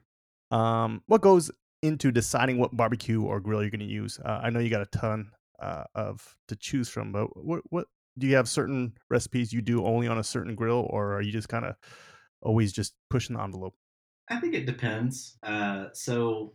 [0.51, 1.49] Um, what goes
[1.81, 4.19] into deciding what barbecue or grill you're going to use?
[4.23, 7.87] Uh, I know you got a ton uh, of to choose from, but what what
[8.19, 11.31] do you have certain recipes you do only on a certain grill, or are you
[11.31, 11.75] just kind of
[12.43, 13.75] always just pushing the envelope?
[14.29, 15.37] I think it depends.
[15.43, 16.53] Uh, so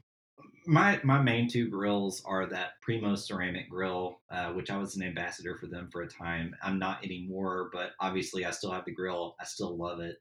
[0.67, 5.03] my my main two grills are that Primo ceramic grill, uh, which I was an
[5.03, 6.55] ambassador for them for a time.
[6.63, 9.37] I'm not anymore, but obviously I still have the grill.
[9.41, 10.17] I still love it.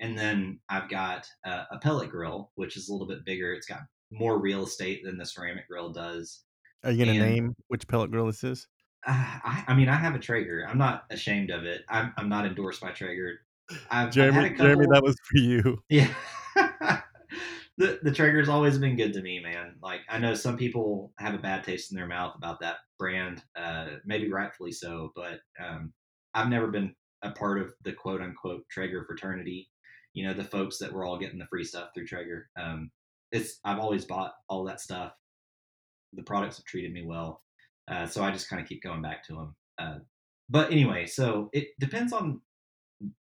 [0.00, 3.52] And then I've got uh, a pellet grill, which is a little bit bigger.
[3.54, 6.44] It's got more real estate than the ceramic grill does.
[6.82, 8.66] Are you going to And name which pellet grill this is?
[9.06, 9.12] uh,
[9.44, 10.66] I, I mean, I have a Traeger.
[10.68, 11.82] I'm not ashamed of it.
[11.88, 13.40] I'm, I'm not endorsed by Traeger.
[13.70, 15.78] I've, I've Jeremy, a Jeremy, that was for you.
[15.88, 16.12] Yeah.
[17.78, 19.76] the the Traeger's always been good to me, man.
[19.82, 23.42] Like I know some people have a bad taste in their mouth about that brand,
[23.56, 25.92] uh, maybe rightfully so, but um,
[26.34, 29.68] I've never been a part of the quote unquote Traeger fraternity.
[30.14, 32.48] You know, the folks that were all getting the free stuff through Traeger.
[32.58, 32.90] Um,
[33.30, 35.12] it's I've always bought all that stuff.
[36.14, 37.42] The products have treated me well,
[37.88, 39.56] uh, so I just kind of keep going back to them.
[39.78, 39.98] Uh,
[40.48, 42.40] but anyway, so it depends on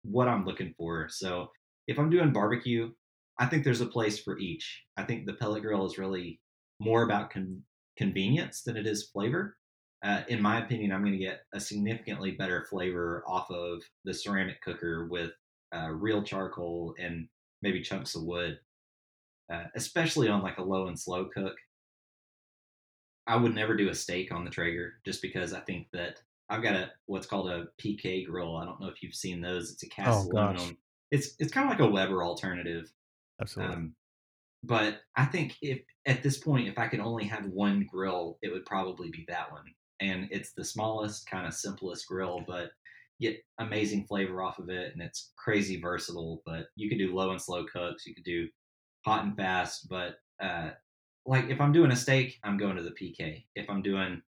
[0.03, 1.09] what I'm looking for.
[1.11, 1.51] So
[1.87, 2.91] if I'm doing barbecue,
[3.39, 4.85] I think there's a place for each.
[4.97, 6.41] I think the pellet grill is really
[6.81, 7.63] more about con-
[7.97, 9.57] convenience than it is flavor.
[10.05, 14.15] Uh, in my opinion, I'm going to get a significantly better flavor off of the
[14.15, 15.33] ceramic cooker with
[15.75, 17.29] uh, real charcoal and
[17.63, 18.59] maybe chunks of wood,
[19.53, 21.57] uh, especially on like a low and slow cook.
[23.27, 26.21] I would never do a steak on the Traeger just because I think that
[26.51, 28.57] I've got a what's called a PK grill.
[28.57, 29.71] I don't know if you've seen those.
[29.73, 30.79] It's a cast Oh aluminum.
[31.11, 32.91] It's it's kind of like a Weber alternative.
[33.41, 33.75] absolutely.
[33.75, 33.95] Um,
[34.65, 38.53] but I think if at this point, if I could only have one grill, it
[38.53, 39.65] would probably be that one.
[40.01, 42.71] And it's the smallest, kind of simplest grill, but
[43.21, 46.43] get amazing flavor off of it, and it's crazy versatile.
[46.47, 48.07] But you could do low and slow cooks.
[48.07, 48.49] You could do
[49.05, 49.89] hot and fast.
[49.89, 50.71] But uh,
[51.27, 53.45] like if I'm doing a steak, I'm going to the PK.
[53.55, 54.23] If I'm doing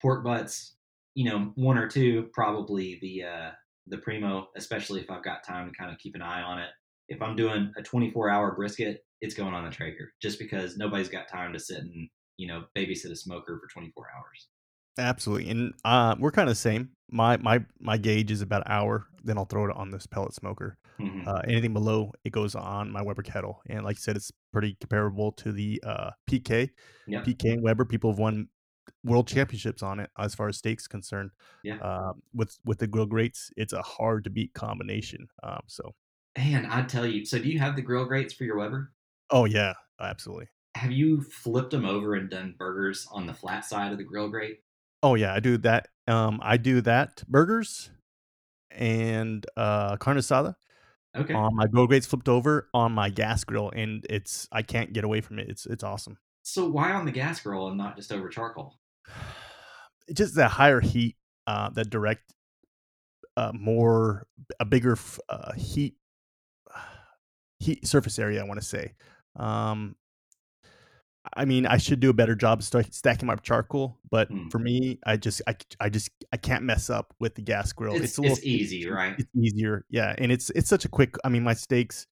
[0.00, 0.74] pork butts,
[1.14, 3.50] you know, one or two, probably the uh,
[3.86, 6.70] the primo, especially if I've got time to kind of keep an eye on it.
[7.08, 11.08] If I'm doing a 24 hour brisket, it's going on the Traeger, just because nobody's
[11.08, 14.48] got time to sit and you know babysit a smoker for 24 hours.
[14.98, 16.90] Absolutely, and uh, we're kind of the same.
[17.10, 19.06] My my my gauge is about an hour.
[19.22, 20.78] Then I'll throw it on this pellet smoker.
[21.00, 21.26] Mhm.
[21.26, 24.76] Uh, anything below it goes on my Weber kettle, and like you said, it's pretty
[24.80, 26.70] comparable to the uh, PK.
[27.06, 27.24] Yep.
[27.24, 28.48] PK and Weber, people have won
[29.04, 31.30] world championships on it as far as stakes concerned.
[31.62, 31.78] Yeah.
[31.80, 35.28] Uh, with with the grill grates, it's a hard to beat combination.
[35.42, 35.94] Um, so,
[36.34, 38.92] And I tell you, so do you have the grill grates for your Weber?
[39.30, 40.48] oh yeah, absolutely.
[40.74, 44.28] Have you flipped them over and done burgers on the flat side of the grill
[44.28, 44.64] grate?
[45.02, 45.88] Oh yeah, I do that.
[46.06, 47.90] Um, I do that burgers
[48.70, 50.56] and uh, carne asada
[51.14, 51.34] Okay.
[51.34, 55.04] on my grill grates flipped over on my gas grill, and it's I can't get
[55.04, 55.50] away from it.
[55.50, 56.18] It's it's awesome.
[56.42, 58.79] so why on the gas grill and not just over charcoal?
[60.08, 62.32] It's just that higher heat, uh, that direct,
[63.36, 64.26] uh, more
[64.58, 64.96] a bigger
[65.28, 65.96] uh, heat
[67.58, 68.40] heat surface area.
[68.40, 68.94] I want to say.
[69.36, 69.96] Um,
[71.36, 74.48] I mean, I should do a better job st- stacking my charcoal, but Hmm.
[74.48, 77.96] for me, I just I, I just I can't mess up with the gas grill.
[78.00, 79.16] It's, a little it's easy, right?
[79.18, 82.06] it's easier yeah and it's it's such a quick i mean my steaks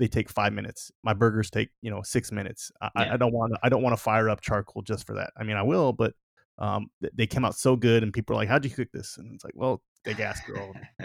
[0.00, 3.14] they take five minutes my burgers take you know six minutes i, Yeah.
[3.14, 5.44] I don't want to i don't want to fire up charcoal just for that i
[5.44, 6.14] mean i will but
[6.58, 9.16] um th- they came out so good and people are like how'd you cook this
[9.18, 10.72] and it's like well the gas grill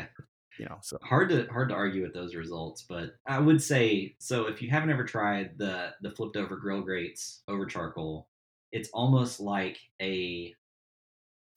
[0.57, 4.15] you know so hard to hard to argue with those results, but I would say
[4.19, 4.47] so.
[4.47, 8.29] If you haven't ever tried the the flipped over grill grates over charcoal,
[8.71, 10.53] it's almost like a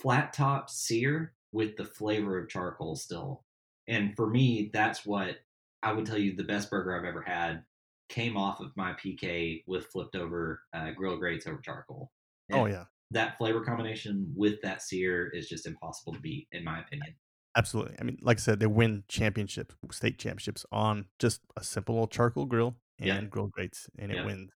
[0.00, 3.44] flat top sear with the flavor of charcoal still.
[3.86, 5.36] And for me, that's what
[5.82, 7.64] I would tell you the best burger I've ever had
[8.08, 12.10] came off of my PK with flipped over uh, grill grates over charcoal.
[12.52, 16.80] oh yeah that flavor combination with that sear is just impossible to beat, in my
[16.80, 17.14] opinion.
[17.56, 21.94] absolutely i mean like i said they win championships state championships on just a simple
[21.94, 23.20] little charcoal grill and Yeah.
[23.30, 24.24] grill grates and it Yeah.
[24.26, 24.52] wins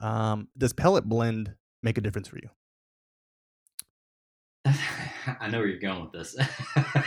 [0.00, 2.48] um does pellet blend make a difference for you
[5.40, 6.36] I know where you're going with this.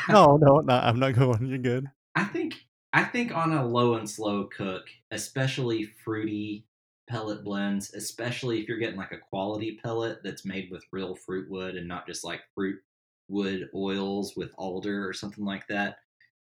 [0.10, 2.56] no no no i'm not going you're good I think
[2.94, 6.68] I think on a low and slow cook, especially fruity
[7.08, 11.50] pellet blends, especially if you're getting like a quality pellet that's made with real fruit
[11.50, 12.82] wood and not just like fruit
[13.28, 16.00] wood oils with alder or something like that,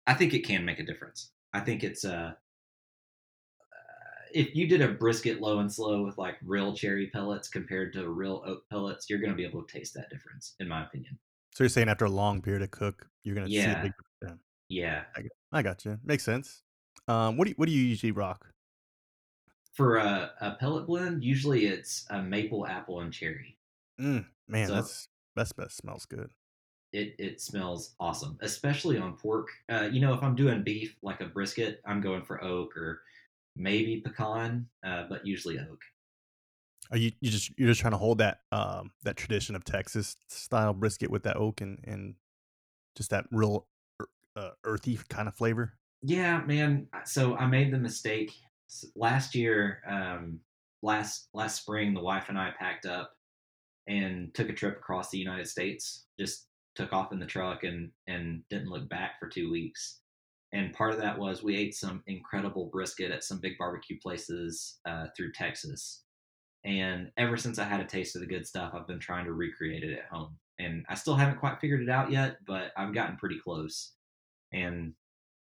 [0.06, 1.32] I think it can make a difference.
[1.52, 2.34] I think it's uh
[4.34, 8.08] if you did a brisket low and slow with like real cherry pellets compared to
[8.08, 11.18] real oak pellets, you're going to be able to taste that difference, in my opinion.
[11.54, 13.92] So you're saying after a long period of cook, you're gonna see a big.
[14.22, 14.34] Yeah,
[14.72, 15.98] Yeah, I, got- I got you.
[16.02, 16.62] Makes sense.
[17.06, 18.46] Um, what do you, what do you usually rock?
[19.74, 23.56] for a, a pellet blend, usually it's a maple, apple, and cherry.
[24.00, 26.30] Mm, man, So- that's that's best smells good.
[26.92, 29.48] It it smells awesome, especially on pork.
[29.70, 33.00] Uh, you know, if I'm doing beef like a brisket, I'm going for oak or
[33.56, 35.80] maybe pecan, uh, but usually oak.
[36.90, 40.16] Are you you just you're just trying to hold that um that tradition of Texas
[40.28, 42.14] style brisket with that oak and and
[42.94, 43.66] just that real
[44.36, 45.74] uh, earthy kind of flavor?
[46.02, 46.88] Yeah, man.
[47.04, 48.32] So I made the mistake
[48.96, 49.82] last year.
[49.88, 50.40] Um,
[50.82, 53.12] last last spring, the wife and I packed up
[53.88, 56.06] and took a trip across the United States.
[56.18, 60.00] Just took off in the truck and and didn't look back for two weeks.
[60.52, 64.80] And part of that was we ate some incredible brisket at some big barbecue places
[64.86, 66.02] uh, through Texas.
[66.64, 69.32] And ever since I had a taste of the good stuff, I've been trying to
[69.32, 70.36] recreate it at home.
[70.58, 73.94] And I still haven't quite figured it out yet, but I've gotten pretty close.
[74.52, 74.94] And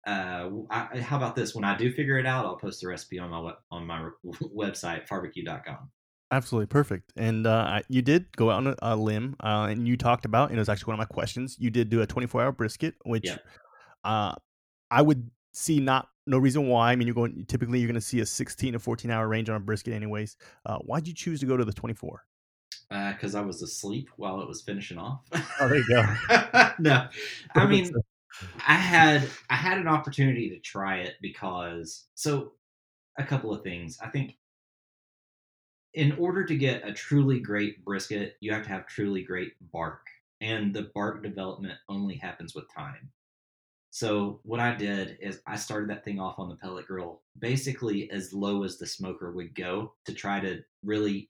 [0.06, 1.54] uh, I, how about this?
[1.56, 4.10] When I do figure it out, I'll post the recipe on my on my
[4.56, 5.90] website, barbecue.com.
[6.32, 7.12] Absolutely perfect.
[7.16, 10.60] And uh, you did go out on a, limb, uh, and you talked about, and
[10.60, 11.56] it was actually one of my questions.
[11.60, 13.38] You did do a 24 hour brisket, which Yeah.
[14.04, 14.36] uh,
[14.92, 16.92] I would see not no reason why.
[16.92, 19.50] I mean, you're going typically you're going to see a 16 to 14 hour range
[19.50, 20.38] on a brisket, anyways.
[20.66, 22.24] Uh, why'd you choose to go to the 24?
[22.90, 25.22] Because I was asleep while it was finishing off.
[25.34, 26.04] Oh, there you go.
[26.80, 27.08] no,
[27.56, 27.92] I mean,
[28.68, 32.54] I had I had an opportunity to try it because so
[33.18, 33.98] a couple of things.
[34.02, 34.38] I think
[35.94, 40.06] in order to get a truly great brisket, you have to have truly great bark,
[40.42, 43.12] and the bark development only happens with time.
[43.92, 48.10] So what I did is I started that thing off on the pellet grill, basically
[48.12, 51.30] as low as the smoker would go to try to really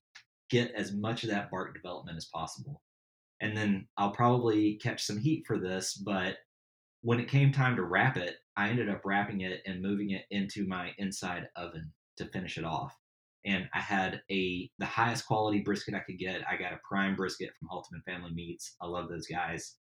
[0.49, 2.81] get as much of that bark development as possible.
[3.39, 6.37] And then I'll probably catch some heat for this, but
[7.01, 10.25] when it came time to wrap it, I ended up wrapping it and moving it
[10.31, 12.95] into my inside oven to finish it off.
[13.45, 16.41] and I had a the highest quality brisket I could get.
[16.49, 18.75] I got a prime brisket from Halteman Family Meats.
[18.81, 19.75] I love those guys.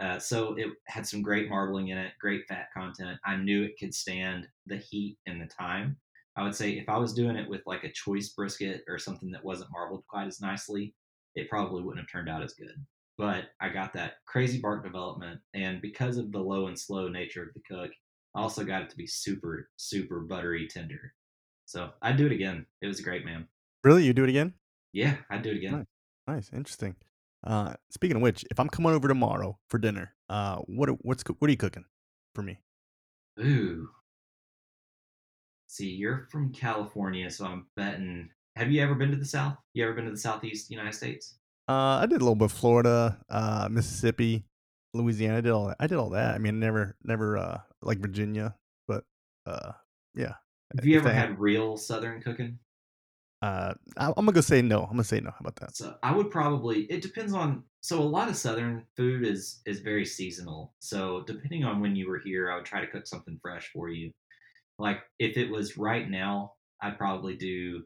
[0.00, 3.18] Uh, so it had some great marbling in it, great fat content.
[3.24, 5.96] I knew it could stand the heat and the time.
[6.36, 9.30] I would say if I was doing it with like a choice brisket or something
[9.32, 10.94] that wasn't marbled quite as nicely,
[11.34, 12.74] it probably wouldn't have turned out as good.
[13.18, 17.42] But I got that crazy bark development, and because of the low and slow nature
[17.42, 17.90] of the cook,
[18.34, 21.12] I also got it to be super, super buttery tender.
[21.66, 22.64] So I'd do it again.
[22.80, 23.48] It was great, man.
[23.82, 24.54] Really, you do it again?
[24.92, 25.72] Yeah, I'd do it again.
[25.72, 25.86] Nice,
[26.26, 26.94] nice, interesting.
[27.44, 31.48] Uh, speaking of which, if I'm coming over tomorrow for dinner, uh, what what's what
[31.48, 31.84] are you cooking
[32.34, 32.60] for me?
[33.40, 33.88] Ooh.
[35.66, 38.30] See, you're from California, so I'm betting.
[38.56, 39.56] Have you ever been to the South?
[39.74, 41.38] You ever been to the Southeast United States?
[41.68, 44.44] Uh, I did a little bit of Florida, uh, Mississippi,
[44.94, 45.38] Louisiana.
[45.38, 45.76] I did all that.
[45.78, 46.34] I did all that.
[46.34, 48.54] I mean, never, never, uh, like Virginia,
[48.86, 49.04] but,
[49.46, 49.72] uh,
[50.14, 50.34] yeah.
[50.76, 52.58] Have you ever had real Southern cooking?
[53.40, 54.82] Uh, I, am gonna go say no.
[54.82, 55.30] I'm gonna say no.
[55.30, 55.76] How about that?
[55.76, 56.82] So I would probably.
[56.84, 57.62] It depends on.
[57.80, 60.74] So a lot of Southern food is is very seasonal.
[60.80, 63.88] So depending on when you were here, I would try to cook something fresh for
[63.90, 64.10] you.
[64.78, 67.84] Like if it was right now, I'd probably do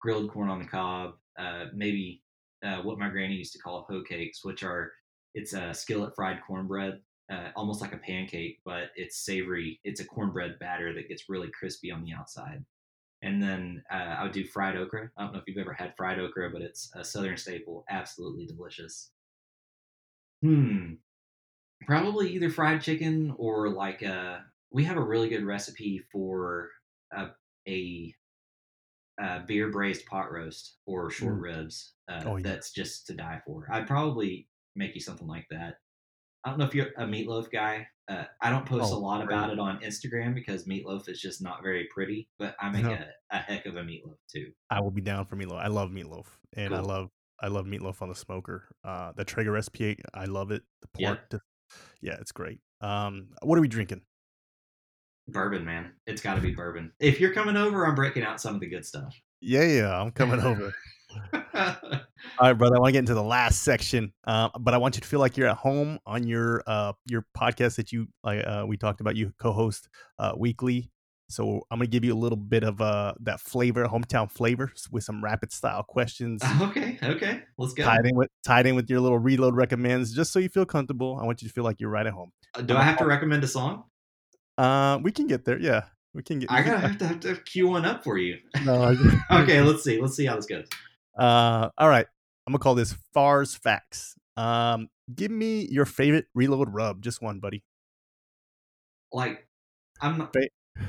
[0.00, 1.12] grilled corn on the cob.
[1.38, 2.22] Uh, maybe
[2.64, 4.92] uh, what my granny used to call hoe cakes, which are
[5.34, 7.00] it's a skillet fried cornbread,
[7.30, 9.80] uh, almost like a pancake, but it's savory.
[9.84, 12.64] It's a cornbread batter that gets really crispy on the outside.
[13.22, 15.10] And then uh, I would do fried okra.
[15.16, 17.84] I don't know if you've ever had fried okra, but it's a southern staple.
[17.90, 19.10] Absolutely delicious.
[20.42, 20.94] Hmm.
[21.86, 24.14] Probably either fried chicken or like a.
[24.14, 24.38] Uh,
[24.70, 26.70] we have a really good recipe for
[27.10, 27.28] a,
[27.66, 28.14] a,
[29.18, 31.42] a beer braised pot roast or short mm.
[31.42, 31.94] ribs.
[32.10, 32.42] Uh, oh, yeah.
[32.42, 33.68] That's just to die for.
[33.70, 35.74] I'd probably make you something like that.
[36.44, 37.86] I don't know if you're a meatloaf guy.
[38.08, 41.42] Uh, I don't post oh, a lot about it on Instagram because meatloaf is just
[41.42, 42.92] not very pretty, but I make no.
[42.92, 44.52] a, a, heck of a meatloaf too.
[44.70, 45.62] I will be down for meatloaf.
[45.62, 46.78] I love meatloaf, and cool.
[46.78, 47.10] I love
[47.42, 48.68] I love meatloaf on the smoker.
[48.84, 50.62] Uh, the Traeger recipe, I love it.
[50.80, 51.42] The pork, yep.
[52.00, 52.60] yeah, it's great.
[52.80, 54.02] Um, what are we drinking?
[55.28, 55.92] Bourbon, man.
[56.06, 56.92] It's got to be bourbon.
[57.00, 59.14] If you're coming over, I'm breaking out some of the good stuff.
[59.40, 60.74] Yeah, yeah, I'm coming over.
[61.32, 61.40] All
[62.40, 62.76] right, brother.
[62.76, 65.20] I want to get into the last section, uh, but I want you to feel
[65.20, 69.16] like you're at home on your uh, your podcast that you uh, we talked about.
[69.16, 70.90] You co-host uh, weekly,
[71.28, 75.04] so I'm gonna give you a little bit of uh, that flavor, hometown flavor, with
[75.04, 76.42] some rapid style questions.
[76.60, 77.84] Okay, okay, let's go.
[77.84, 81.18] Tied in with tied in with your little reload recommends, just so you feel comfortable.
[81.20, 82.32] I want you to feel like you're right at home.
[82.54, 83.84] Uh, do I have to recommend a song?
[84.58, 85.58] Uh, we can get there.
[85.58, 85.84] Yeah,
[86.14, 86.50] we can get.
[86.50, 88.38] I gotta have to have to queue one up for you.
[88.64, 88.94] No,
[89.30, 90.00] okay, let's see.
[90.00, 90.66] Let's see how this goes.
[91.16, 92.06] Uh, all right.
[92.46, 94.14] I'm gonna call this Farr's Facts.
[94.36, 97.62] Um, give me your favorite reload rub, just one, buddy.
[99.12, 99.46] Like,
[100.00, 100.34] I'm not,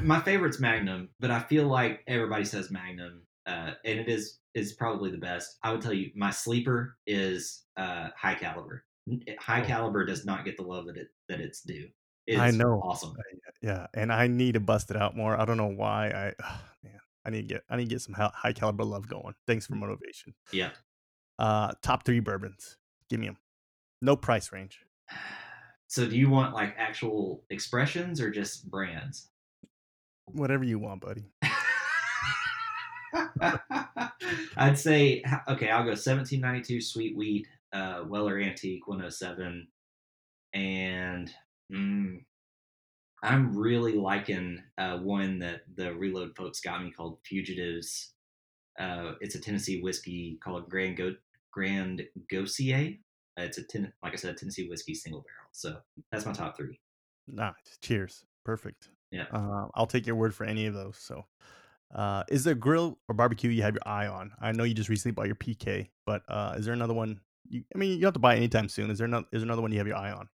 [0.01, 4.73] my favorite's Magnum, but I feel like everybody says Magnum, uh, and it is is
[4.73, 5.57] probably the best.
[5.63, 8.85] I would tell you, my sleeper is uh, High Caliber.
[9.39, 9.65] High oh.
[9.65, 11.89] Caliber does not get the love that it that it's due.
[12.29, 13.15] It's I know, awesome.
[13.59, 15.35] Yeah, and I need to bust it out more.
[15.35, 16.09] I don't know why.
[16.09, 19.07] I oh, man, I need to get I need to get some high caliber love
[19.07, 19.33] going.
[19.47, 20.35] Thanks for motivation.
[20.51, 20.69] Yeah.
[21.39, 22.77] Uh, top three bourbons.
[23.09, 23.37] Give me them.
[24.03, 24.79] No price range.
[25.87, 29.29] So, do you want like actual expressions or just brands?
[30.27, 31.31] Whatever you want, buddy.
[34.55, 35.71] I'd say okay.
[35.71, 39.67] I'll go 1792 Sweet Wheat, uh, Weller Antique 107,
[40.53, 41.33] and
[41.71, 42.23] mm,
[43.21, 48.13] I'm really liking uh, one that the Reload folks got me called Fugitives.
[48.79, 51.15] Uh, it's a Tennessee whiskey called Grand Go-
[51.51, 52.97] Grand Gosier.
[53.37, 55.49] Uh, it's a ten- like I said, Tennessee whiskey single barrel.
[55.51, 55.77] So
[56.11, 56.79] that's my top three.
[57.27, 57.53] Nice.
[57.81, 58.25] Cheers.
[58.45, 58.89] Perfect.
[59.11, 59.25] Yeah.
[59.31, 60.97] Uh, I'll take your word for any of those.
[60.97, 61.25] So,
[61.93, 64.31] uh, is there a grill or barbecue you have your eye on?
[64.41, 67.19] I know you just recently bought your PK, but uh, is there another one?
[67.49, 68.91] You, I mean, you don't have to buy anytime soon.
[68.91, 70.29] Is there is there another one you have your eye on?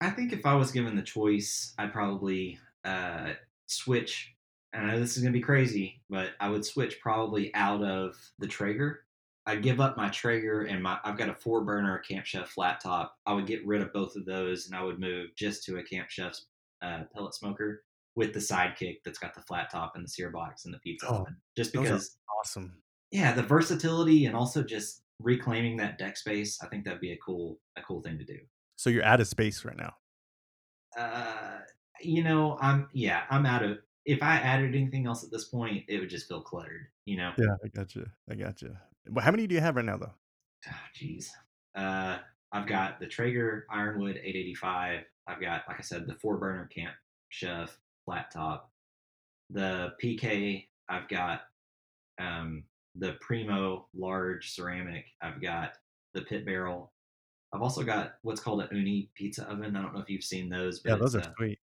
[0.00, 3.32] I think if I was given the choice, I'd probably uh,
[3.66, 4.34] switch.
[4.72, 8.16] And I know this is gonna be crazy, but I would switch probably out of
[8.38, 9.04] the Traeger.
[9.46, 12.80] I'd give up my Traeger and my I've got a four burner Camp Chef flat
[12.80, 13.16] top.
[13.26, 15.82] I would get rid of both of those and I would move just to a
[15.82, 16.46] Camp Chef's
[16.82, 17.84] uh, pellet smoker
[18.16, 21.06] with the sidekick that's got the flat top and the sear box and the pizza
[21.08, 21.36] oh, oven.
[21.56, 22.72] Just because awesome.
[23.10, 26.58] Yeah, the versatility and also just reclaiming that deck space.
[26.62, 28.38] I think that'd be a cool a cool thing to do.
[28.76, 29.94] So you're out of space right now.
[30.98, 31.58] Uh,
[32.00, 33.78] you know, I'm yeah, I'm out of.
[34.04, 36.86] If I added anything else at this point, it would just feel cluttered.
[37.06, 37.32] You know.
[37.38, 38.06] Yeah, I got you.
[38.30, 38.76] I got you.
[39.08, 40.12] Well, how many do you have right now, though?
[40.98, 41.26] Jeez,
[41.76, 42.18] oh, uh,
[42.52, 45.00] I've got the Traeger Ironwood 885.
[45.26, 46.94] I've got, like I said, the four burner Camp
[47.28, 48.70] Chef flat top.
[49.50, 51.42] The PK, I've got
[52.18, 52.64] um,
[52.94, 55.06] the Primo large ceramic.
[55.20, 55.72] I've got
[56.14, 56.92] the pit barrel.
[57.54, 59.76] I've also got what's called an Ooni pizza oven.
[59.76, 61.58] I don't know if you've seen those, but Yeah, those are uh, sweet.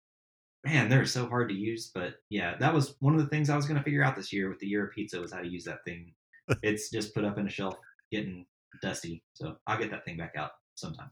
[0.64, 1.90] man, they're so hard to use.
[1.94, 4.32] But yeah, that was one of the things I was going to figure out this
[4.32, 6.12] year with the year of pizza was how to use that thing.
[6.62, 7.76] it's just put up in a shelf,
[8.10, 8.46] getting
[8.82, 9.22] dusty.
[9.34, 11.10] So I'll get that thing back out sometime.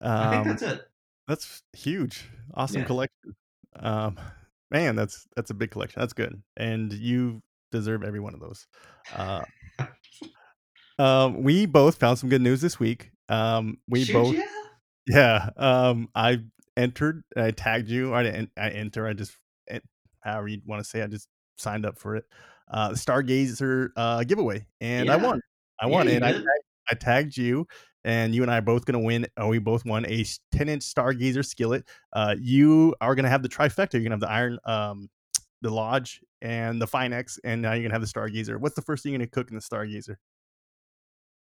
[0.00, 0.90] I think Um, that's it.
[1.28, 2.28] that's huge.
[2.54, 2.86] Awesome Yeah.
[2.86, 3.36] collection.
[3.76, 4.18] Um,
[4.70, 6.00] man, that's that's a big collection.
[6.00, 8.66] That's good, and you deserve every one of those.
[9.12, 9.44] Uh,
[10.98, 13.10] um, we both found some good news this week.
[13.28, 14.44] Um, we Shoot, both, yeah.
[15.06, 15.50] yeah.
[15.56, 16.40] Um, I
[16.76, 17.24] entered.
[17.36, 18.14] I tagged you.
[18.14, 18.50] I didn't.
[18.56, 19.06] I enter.
[19.06, 19.36] I just,
[19.68, 19.80] en-
[20.20, 21.02] however you want to say.
[21.02, 22.24] I just signed up for it.
[22.70, 25.40] Uh, Stargazer uh giveaway, and I won.
[25.80, 26.38] I won, you and I did.
[26.38, 27.66] tagged, I tagged you,
[28.04, 29.26] and you and I are both gonna win.
[29.36, 31.84] And we both won a 10 inch Stargazer skillet.
[32.12, 33.94] Uh, you are gonna have the trifecta.
[33.94, 35.08] You're gonna have the iron, um,
[35.62, 38.58] the Lodge, and the Finex, and now you're gonna have the Stargazer.
[38.58, 40.16] What's the first thing you're gonna cook in the Stargazer?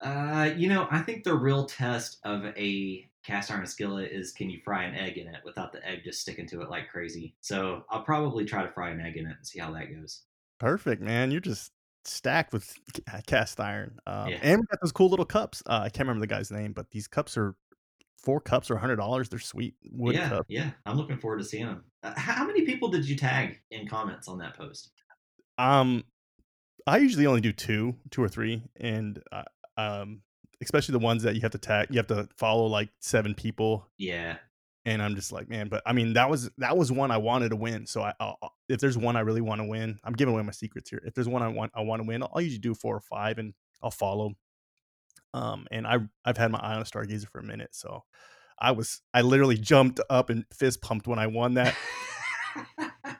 [0.01, 4.49] Uh, you know, I think the real test of a cast iron skillet is can
[4.49, 7.35] you fry an egg in it without the egg just sticking to it like crazy.
[7.41, 10.21] So I'll probably try to fry an egg in it and see how that goes.
[10.59, 11.31] Perfect, man.
[11.31, 11.71] You're just
[12.05, 12.73] stacked with
[13.13, 13.97] uh, cast iron.
[14.07, 14.39] Um, Yeah.
[14.41, 15.61] And we got those cool little cups.
[15.65, 17.55] Uh, I can't remember the guy's name, but these cups are
[18.17, 19.29] four cups are hundred dollars.
[19.29, 20.45] They're sweet wood yeah, cups.
[20.49, 20.71] yeah.
[20.85, 21.83] I'm looking forward to seeing them.
[22.03, 24.91] Uh, how many people did you tag in comments on that post?
[25.57, 26.03] Um,
[26.85, 29.43] I usually only do two, two or three, and uh,
[29.77, 30.21] um,
[30.61, 33.87] especially the ones that you have to tag, you have to follow like seven people,
[33.97, 34.37] Yeah,
[34.85, 35.67] and I'm just like, man.
[35.67, 37.85] But I mean, that was that was one I wanted to win.
[37.85, 38.37] So I, I'll,
[38.69, 41.01] if there's one I really want to win, I'm giving away my secrets here.
[41.05, 43.37] If there's one I want I want to win, I'll usually do four or five,
[43.37, 44.33] and I'll follow.
[45.33, 48.03] Um, and I I've had my eye on a stargazer for a minute, so
[48.59, 51.75] I was I literally jumped up and fist pumped when I won that.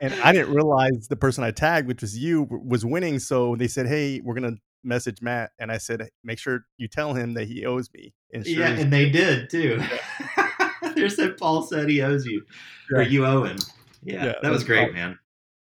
[0.00, 3.18] and I didn't realize the person I tagged, which was you, was winning.
[3.18, 7.14] So they said, "Hey, we're gonna message Matt," and I said, "Make sure you tell
[7.14, 9.82] him that he owes me." And yeah, and they did too.
[10.94, 12.44] There's that Paul said he owes you,
[12.92, 13.58] or you owe him.
[14.02, 14.94] Yeah, Yeah, that was great, awesome.
[14.94, 15.18] man.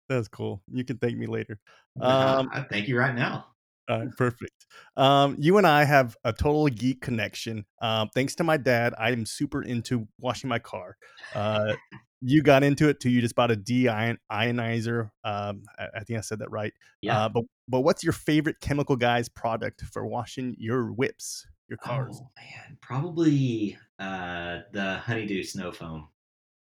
[0.09, 0.61] was cool.
[0.71, 1.59] You can thank me later.
[1.99, 3.47] Um, I thank you right now.
[3.89, 4.65] Uh, perfect.
[4.97, 7.65] Um, you and I have a total geek connection.
[7.81, 10.97] Um, thanks to my dad, I am super into washing my car.
[11.33, 11.73] Uh,
[12.21, 13.09] you got into it too.
[13.09, 14.17] You just bought a de-ion.
[14.29, 16.73] Um, I, I think I said that right.
[17.01, 17.25] Yeah.
[17.25, 22.19] Uh, but but what's your favorite chemical guys product for washing your whips, your cars?
[22.21, 26.07] Oh man, probably uh, the honeydew snow foam.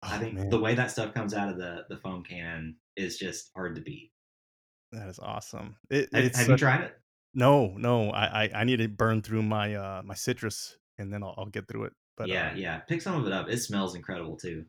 [0.02, 2.76] I Oh, think man, the way that stuff comes out of the the foam can
[2.96, 4.12] is just hard to beat.
[4.92, 5.76] that is awesome.
[5.90, 6.98] It, Have, have you tried it?
[7.34, 8.10] No, no.
[8.10, 11.46] I, I I need to burn through my uh my citrus and then I'll, I'll
[11.46, 11.92] get through it.
[12.16, 12.78] But yeah, uh, yeah.
[12.80, 13.48] Pick some of it up.
[13.50, 14.64] It smells incredible too.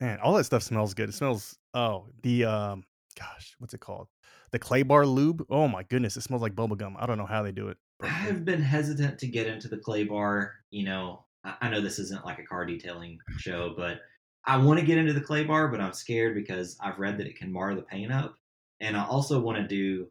[0.00, 1.08] Man, all that stuff smells good.
[1.08, 2.84] It smells oh, the um
[3.18, 4.08] gosh, what's it called?
[4.52, 5.44] The clay bar lube.
[5.50, 6.96] Oh my goodness, it smells like bubble gum.
[6.98, 7.78] I don't know how they do it.
[8.02, 10.52] I've been hesitant to get into the clay bar.
[10.70, 14.00] You know, I, I know this isn't like a car detailing show, but
[14.44, 17.26] I want to get into the clay bar, but I'm scared because I've read that
[17.26, 18.36] it can mar the paint up,
[18.80, 20.08] and I also want to do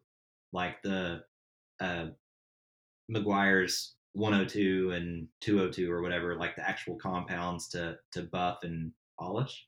[0.52, 1.22] like the
[1.80, 2.06] uh,
[3.10, 9.66] Meguiar's 102 and 202 or whatever, like the actual compounds to to buff and polish.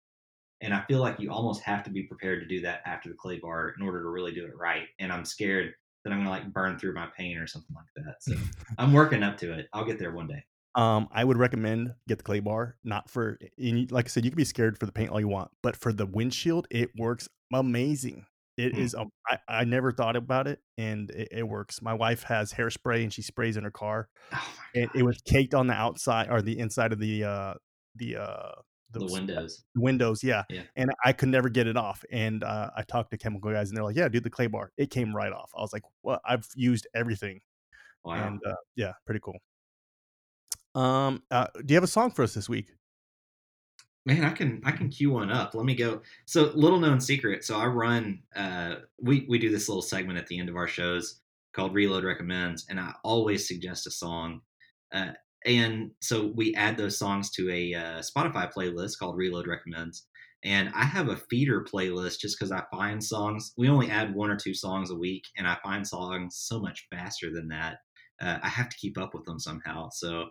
[0.61, 3.15] And I feel like you almost have to be prepared to do that after the
[3.15, 4.89] clay bar in order to really do it right.
[4.99, 5.73] And I'm scared
[6.05, 8.17] that I'm gonna like burn through my paint or something like that.
[8.23, 8.35] So
[8.79, 9.69] I'm working up to it.
[9.73, 10.45] I'll get there one day.
[10.75, 14.37] Um, I would recommend get the clay bar, not for like I said, you can
[14.37, 18.27] be scared for the paint all you want, but for the windshield, it works amazing.
[18.57, 18.79] It Hmm.
[18.79, 18.95] is.
[18.95, 21.81] Um, I I never thought about it, and it, it works.
[21.83, 25.55] My wife has hairspray, and she sprays in her car, Oh and it was caked
[25.55, 27.55] on the outside or the inside of the uh
[27.97, 28.53] the uh
[28.93, 29.65] the windows.
[29.77, 30.45] windows yeah.
[30.49, 30.63] Yeah.
[30.77, 33.77] and i could never get it off and uh, i talked to chemical guys and
[33.77, 36.21] they're like yeah dude the clay bar it came right off i was like well
[36.25, 37.41] i've used everything
[38.05, 38.27] Wow.
[38.27, 39.37] and uh, yeah pretty cool
[40.75, 42.69] um uh, do you have a song for us this week
[44.07, 45.55] Man, I can I can cue one up.
[45.55, 46.01] Let me go.
[46.25, 47.45] So little known secret.
[47.45, 48.21] So I run.
[48.35, 51.21] Uh, we we do this little segment at the end of our shows
[51.53, 54.41] called Reload Recommends, and I always suggest a song.
[54.93, 55.11] Uh,
[55.45, 60.07] and so we add those songs to a uh, Spotify playlist called Reload Recommends.
[60.45, 63.53] And I have a feeder playlist just because I find songs.
[63.57, 66.87] We only add one or two songs a week, and I find songs so much
[66.91, 67.79] faster than that.
[68.21, 69.89] Uh, I have to keep up with them somehow.
[69.91, 70.27] So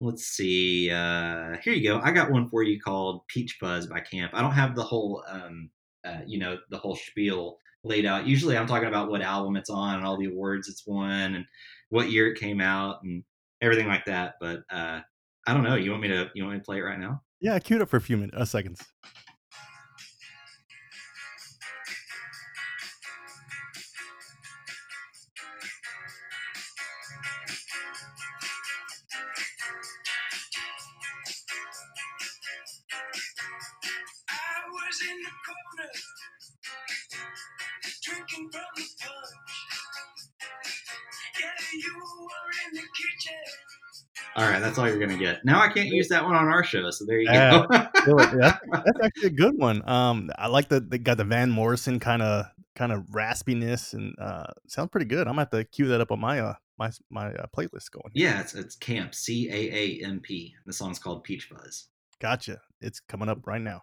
[0.00, 0.90] let's see.
[0.90, 2.00] Uh, here you go.
[2.00, 4.30] I got one for you called Peach Fuzz by Caamp.
[4.32, 5.70] I don't have the whole, um,
[6.04, 8.26] uh, you know, the whole spiel laid out.
[8.26, 11.44] Usually, I'm talking about what album it's on and all the awards it's won and
[11.88, 13.24] what year it came out and
[13.60, 14.34] everything like that.
[14.40, 15.00] But uh,
[15.46, 15.76] I don't know.
[15.76, 16.28] You want me to?
[16.34, 17.22] You want me to play it right now?
[17.40, 18.82] Yeah, cue it up for a few minutes, uh, seconds.
[38.02, 38.69] drinking from
[44.36, 45.44] All right, that's all you're gonna get.
[45.44, 47.66] Now I can't use that one on our show, so there you go.
[47.70, 49.86] yeah, that's actually a good one.
[49.88, 52.46] Um, I like the they got the Van Morrison kind of
[52.76, 55.26] kind of raspiness and uh, sounds pretty good.
[55.26, 58.10] I'm gonna have to cue that up on my uh my my uh, playlist going.
[58.14, 60.54] Yeah, it's it's Caamp C A A M P.
[60.64, 61.88] The song's called Peach Fuzz.
[62.20, 62.60] Gotcha.
[62.80, 63.82] It's coming up right now.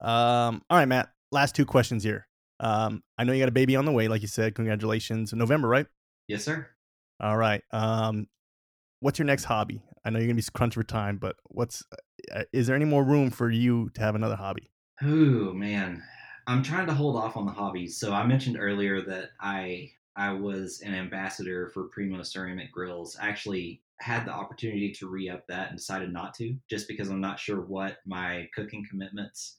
[0.00, 1.10] Um, all right, Matt.
[1.30, 2.26] Last two questions here.
[2.60, 4.54] Um, I know you got a baby on the way, like you said.
[4.54, 5.86] Congratulations, November, right?
[6.28, 6.68] Yes, sir.
[7.20, 7.62] All right.
[7.72, 8.26] Um,
[9.04, 9.82] what's your next hobby?
[10.02, 11.84] I know you're gonna be crunched for time, but what's
[12.34, 14.70] uh, is there any more room for you to have another hobby?
[15.02, 16.02] Oh man,
[16.46, 17.98] I'm trying to hold off on the hobbies.
[17.98, 23.14] So I mentioned earlier that I I was an ambassador for Primo Ceramic Grills.
[23.20, 27.10] I actually had the opportunity to re up that and decided not to, just because
[27.10, 29.58] I'm not sure what my cooking commitments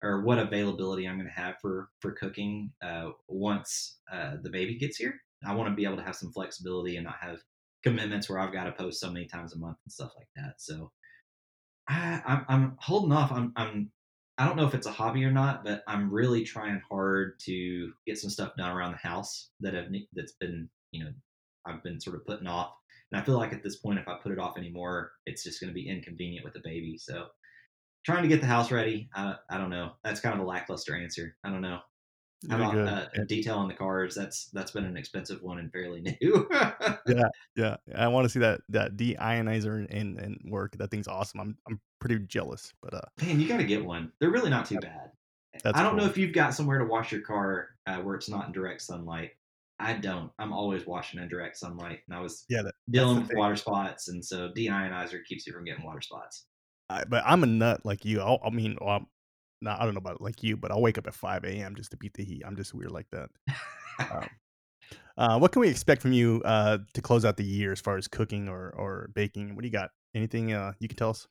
[0.00, 4.78] or what availability I'm going to have for for cooking uh, once uh, the baby
[4.78, 5.20] gets here.
[5.44, 7.40] I want to be able to have some flexibility and not have
[7.86, 10.54] commitments where I've got to post so many times a month and stuff like that.
[10.58, 10.90] So
[11.88, 13.30] I, I'm, I'm holding off.
[13.30, 13.90] I'm, I'm
[14.38, 17.92] I don't know if it's a hobby or not, but I'm really trying hard to
[18.06, 21.10] get some stuff done around the house that have that's been you know
[21.66, 22.72] I've been sort of putting off.
[23.10, 25.60] And I feel like at this point, if I put it off anymore, it's just
[25.60, 26.98] going to be inconvenient with the baby.
[26.98, 27.26] So
[28.04, 29.08] trying to get the house ready.
[29.14, 29.92] I, I don't know.
[30.02, 31.36] That's kind of a lackluster answer.
[31.44, 31.78] I don't know.
[32.50, 34.14] How about uh, a detail on the cars?
[34.14, 36.48] That's that's been an expensive one and fairly new.
[37.06, 37.76] yeah, yeah.
[37.94, 40.76] I want to see that that deionizer and in work.
[40.76, 41.40] That thing's awesome.
[41.40, 44.12] I'm I'm pretty jealous, but uh, man, you got to get one.
[44.20, 45.10] They're really not too bad.
[45.64, 46.00] I don't cool.
[46.00, 48.82] know if you've got somewhere to wash your car uh, where it's not in direct
[48.82, 49.30] sunlight.
[49.78, 50.30] I don't.
[50.38, 53.38] I'm always washing in direct sunlight, and I was yeah that, dealing with thing.
[53.38, 56.46] water spots, and so deionizer keeps you from getting water spots.
[56.88, 58.20] I, but I'm a nut like you.
[58.20, 59.06] I'll, i mean, well,
[59.60, 61.74] not, I don't know about like you, but I'll wake up at 5 a.m.
[61.74, 62.42] just to beat the heat.
[62.46, 63.30] I'm just weird like that.
[64.10, 64.28] um,
[65.18, 67.96] uh, what can we expect from you uh, to close out the year as far
[67.96, 69.54] as cooking or, or baking?
[69.54, 69.90] What do you got?
[70.14, 71.26] Anything uh, you can tell us?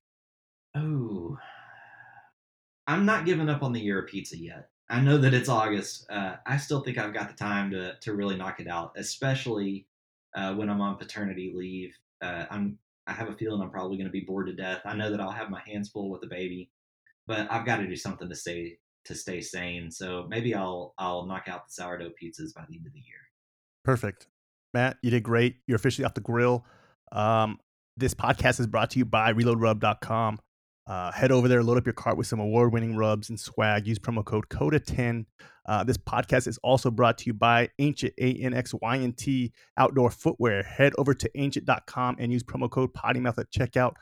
[0.76, 1.38] Oh,
[2.88, 4.70] I'm not giving up on the year of pizza yet.
[4.90, 6.06] I know that it's August.
[6.10, 9.88] Uh, I still think I've got the time to to really knock it out, especially
[10.36, 11.98] uh, when I'm on paternity leave.
[12.22, 12.78] Uh, I'm
[13.08, 14.82] I have a feeling I'm probably going to be bored to death.
[14.86, 16.70] I know that I'll have my hands full with the baby,
[17.28, 19.92] but I've got to do something to stay to stay sane.
[19.92, 23.18] So maybe I'll I'll knock out the sourdough pizzas by the end of the year.
[23.84, 24.28] Perfect,
[24.74, 24.98] Matt.
[25.02, 25.58] You did great.
[25.68, 26.66] You're officially off the grill.
[27.12, 27.60] Um,
[27.98, 30.40] this podcast is brought to you by ReloadRub.com.
[30.88, 33.88] Uh, head over there, load up your cart with some award winning rubs and swag.
[33.88, 35.26] Use promo code CODA10.
[35.66, 39.14] Uh, this podcast is also brought to you by Anxynt, A N X Y N
[39.14, 40.62] T Outdoor Footwear.
[40.62, 43.94] Head over to anxynt.com and use promo code PottyMouth at checkout.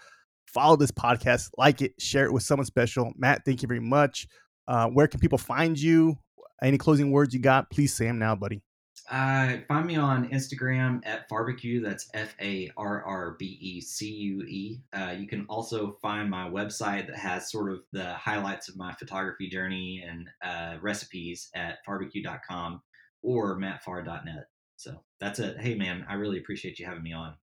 [0.48, 3.12] Follow this podcast, like it, share it with someone special.
[3.16, 4.28] Matt, thank you very much.
[4.68, 6.16] Uh, where can people find you?
[6.62, 7.70] Any closing words you got?
[7.70, 8.62] Please say them now, buddy.
[9.10, 11.84] Uh, find me on Instagram at Farrbecue.
[11.84, 14.82] That's F A R R B E C U E.
[14.94, 18.94] Uh, you can also find my website that has sort of the highlights of my
[18.94, 22.82] photography journey and uh, recipes at farrbecue.com
[23.22, 24.46] or mattfarr.net.
[24.78, 25.60] So that's it.
[25.60, 27.36] Hey, man, I really appreciate you having me on.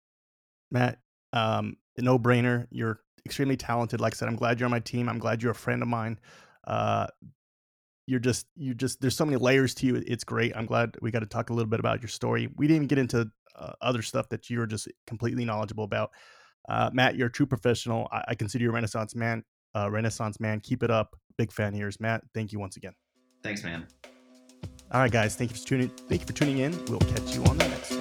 [0.70, 0.98] Matt,
[1.32, 2.66] um, no brainer.
[2.70, 4.00] You're extremely talented.
[4.00, 5.09] Like I said, I'm glad you're on my team.
[5.09, 6.18] I'm glad you're a friend of mine.
[6.66, 7.06] Uh,
[8.09, 11.10] you're just you just there's so many layers to you it's great i'm glad we
[11.10, 14.00] got to talk a little bit about your story we didn't get into uh, other
[14.00, 16.10] stuff that you're just completely knowledgeable about
[16.70, 19.44] uh, matt you're a true professional i, I consider you a renaissance man
[19.76, 22.94] uh, renaissance man keep it up big fan here is matt thank you once again
[23.42, 23.86] thanks man
[24.90, 27.44] all right guys thank you for tuning thank you for tuning in we'll catch you
[27.44, 27.97] on the next one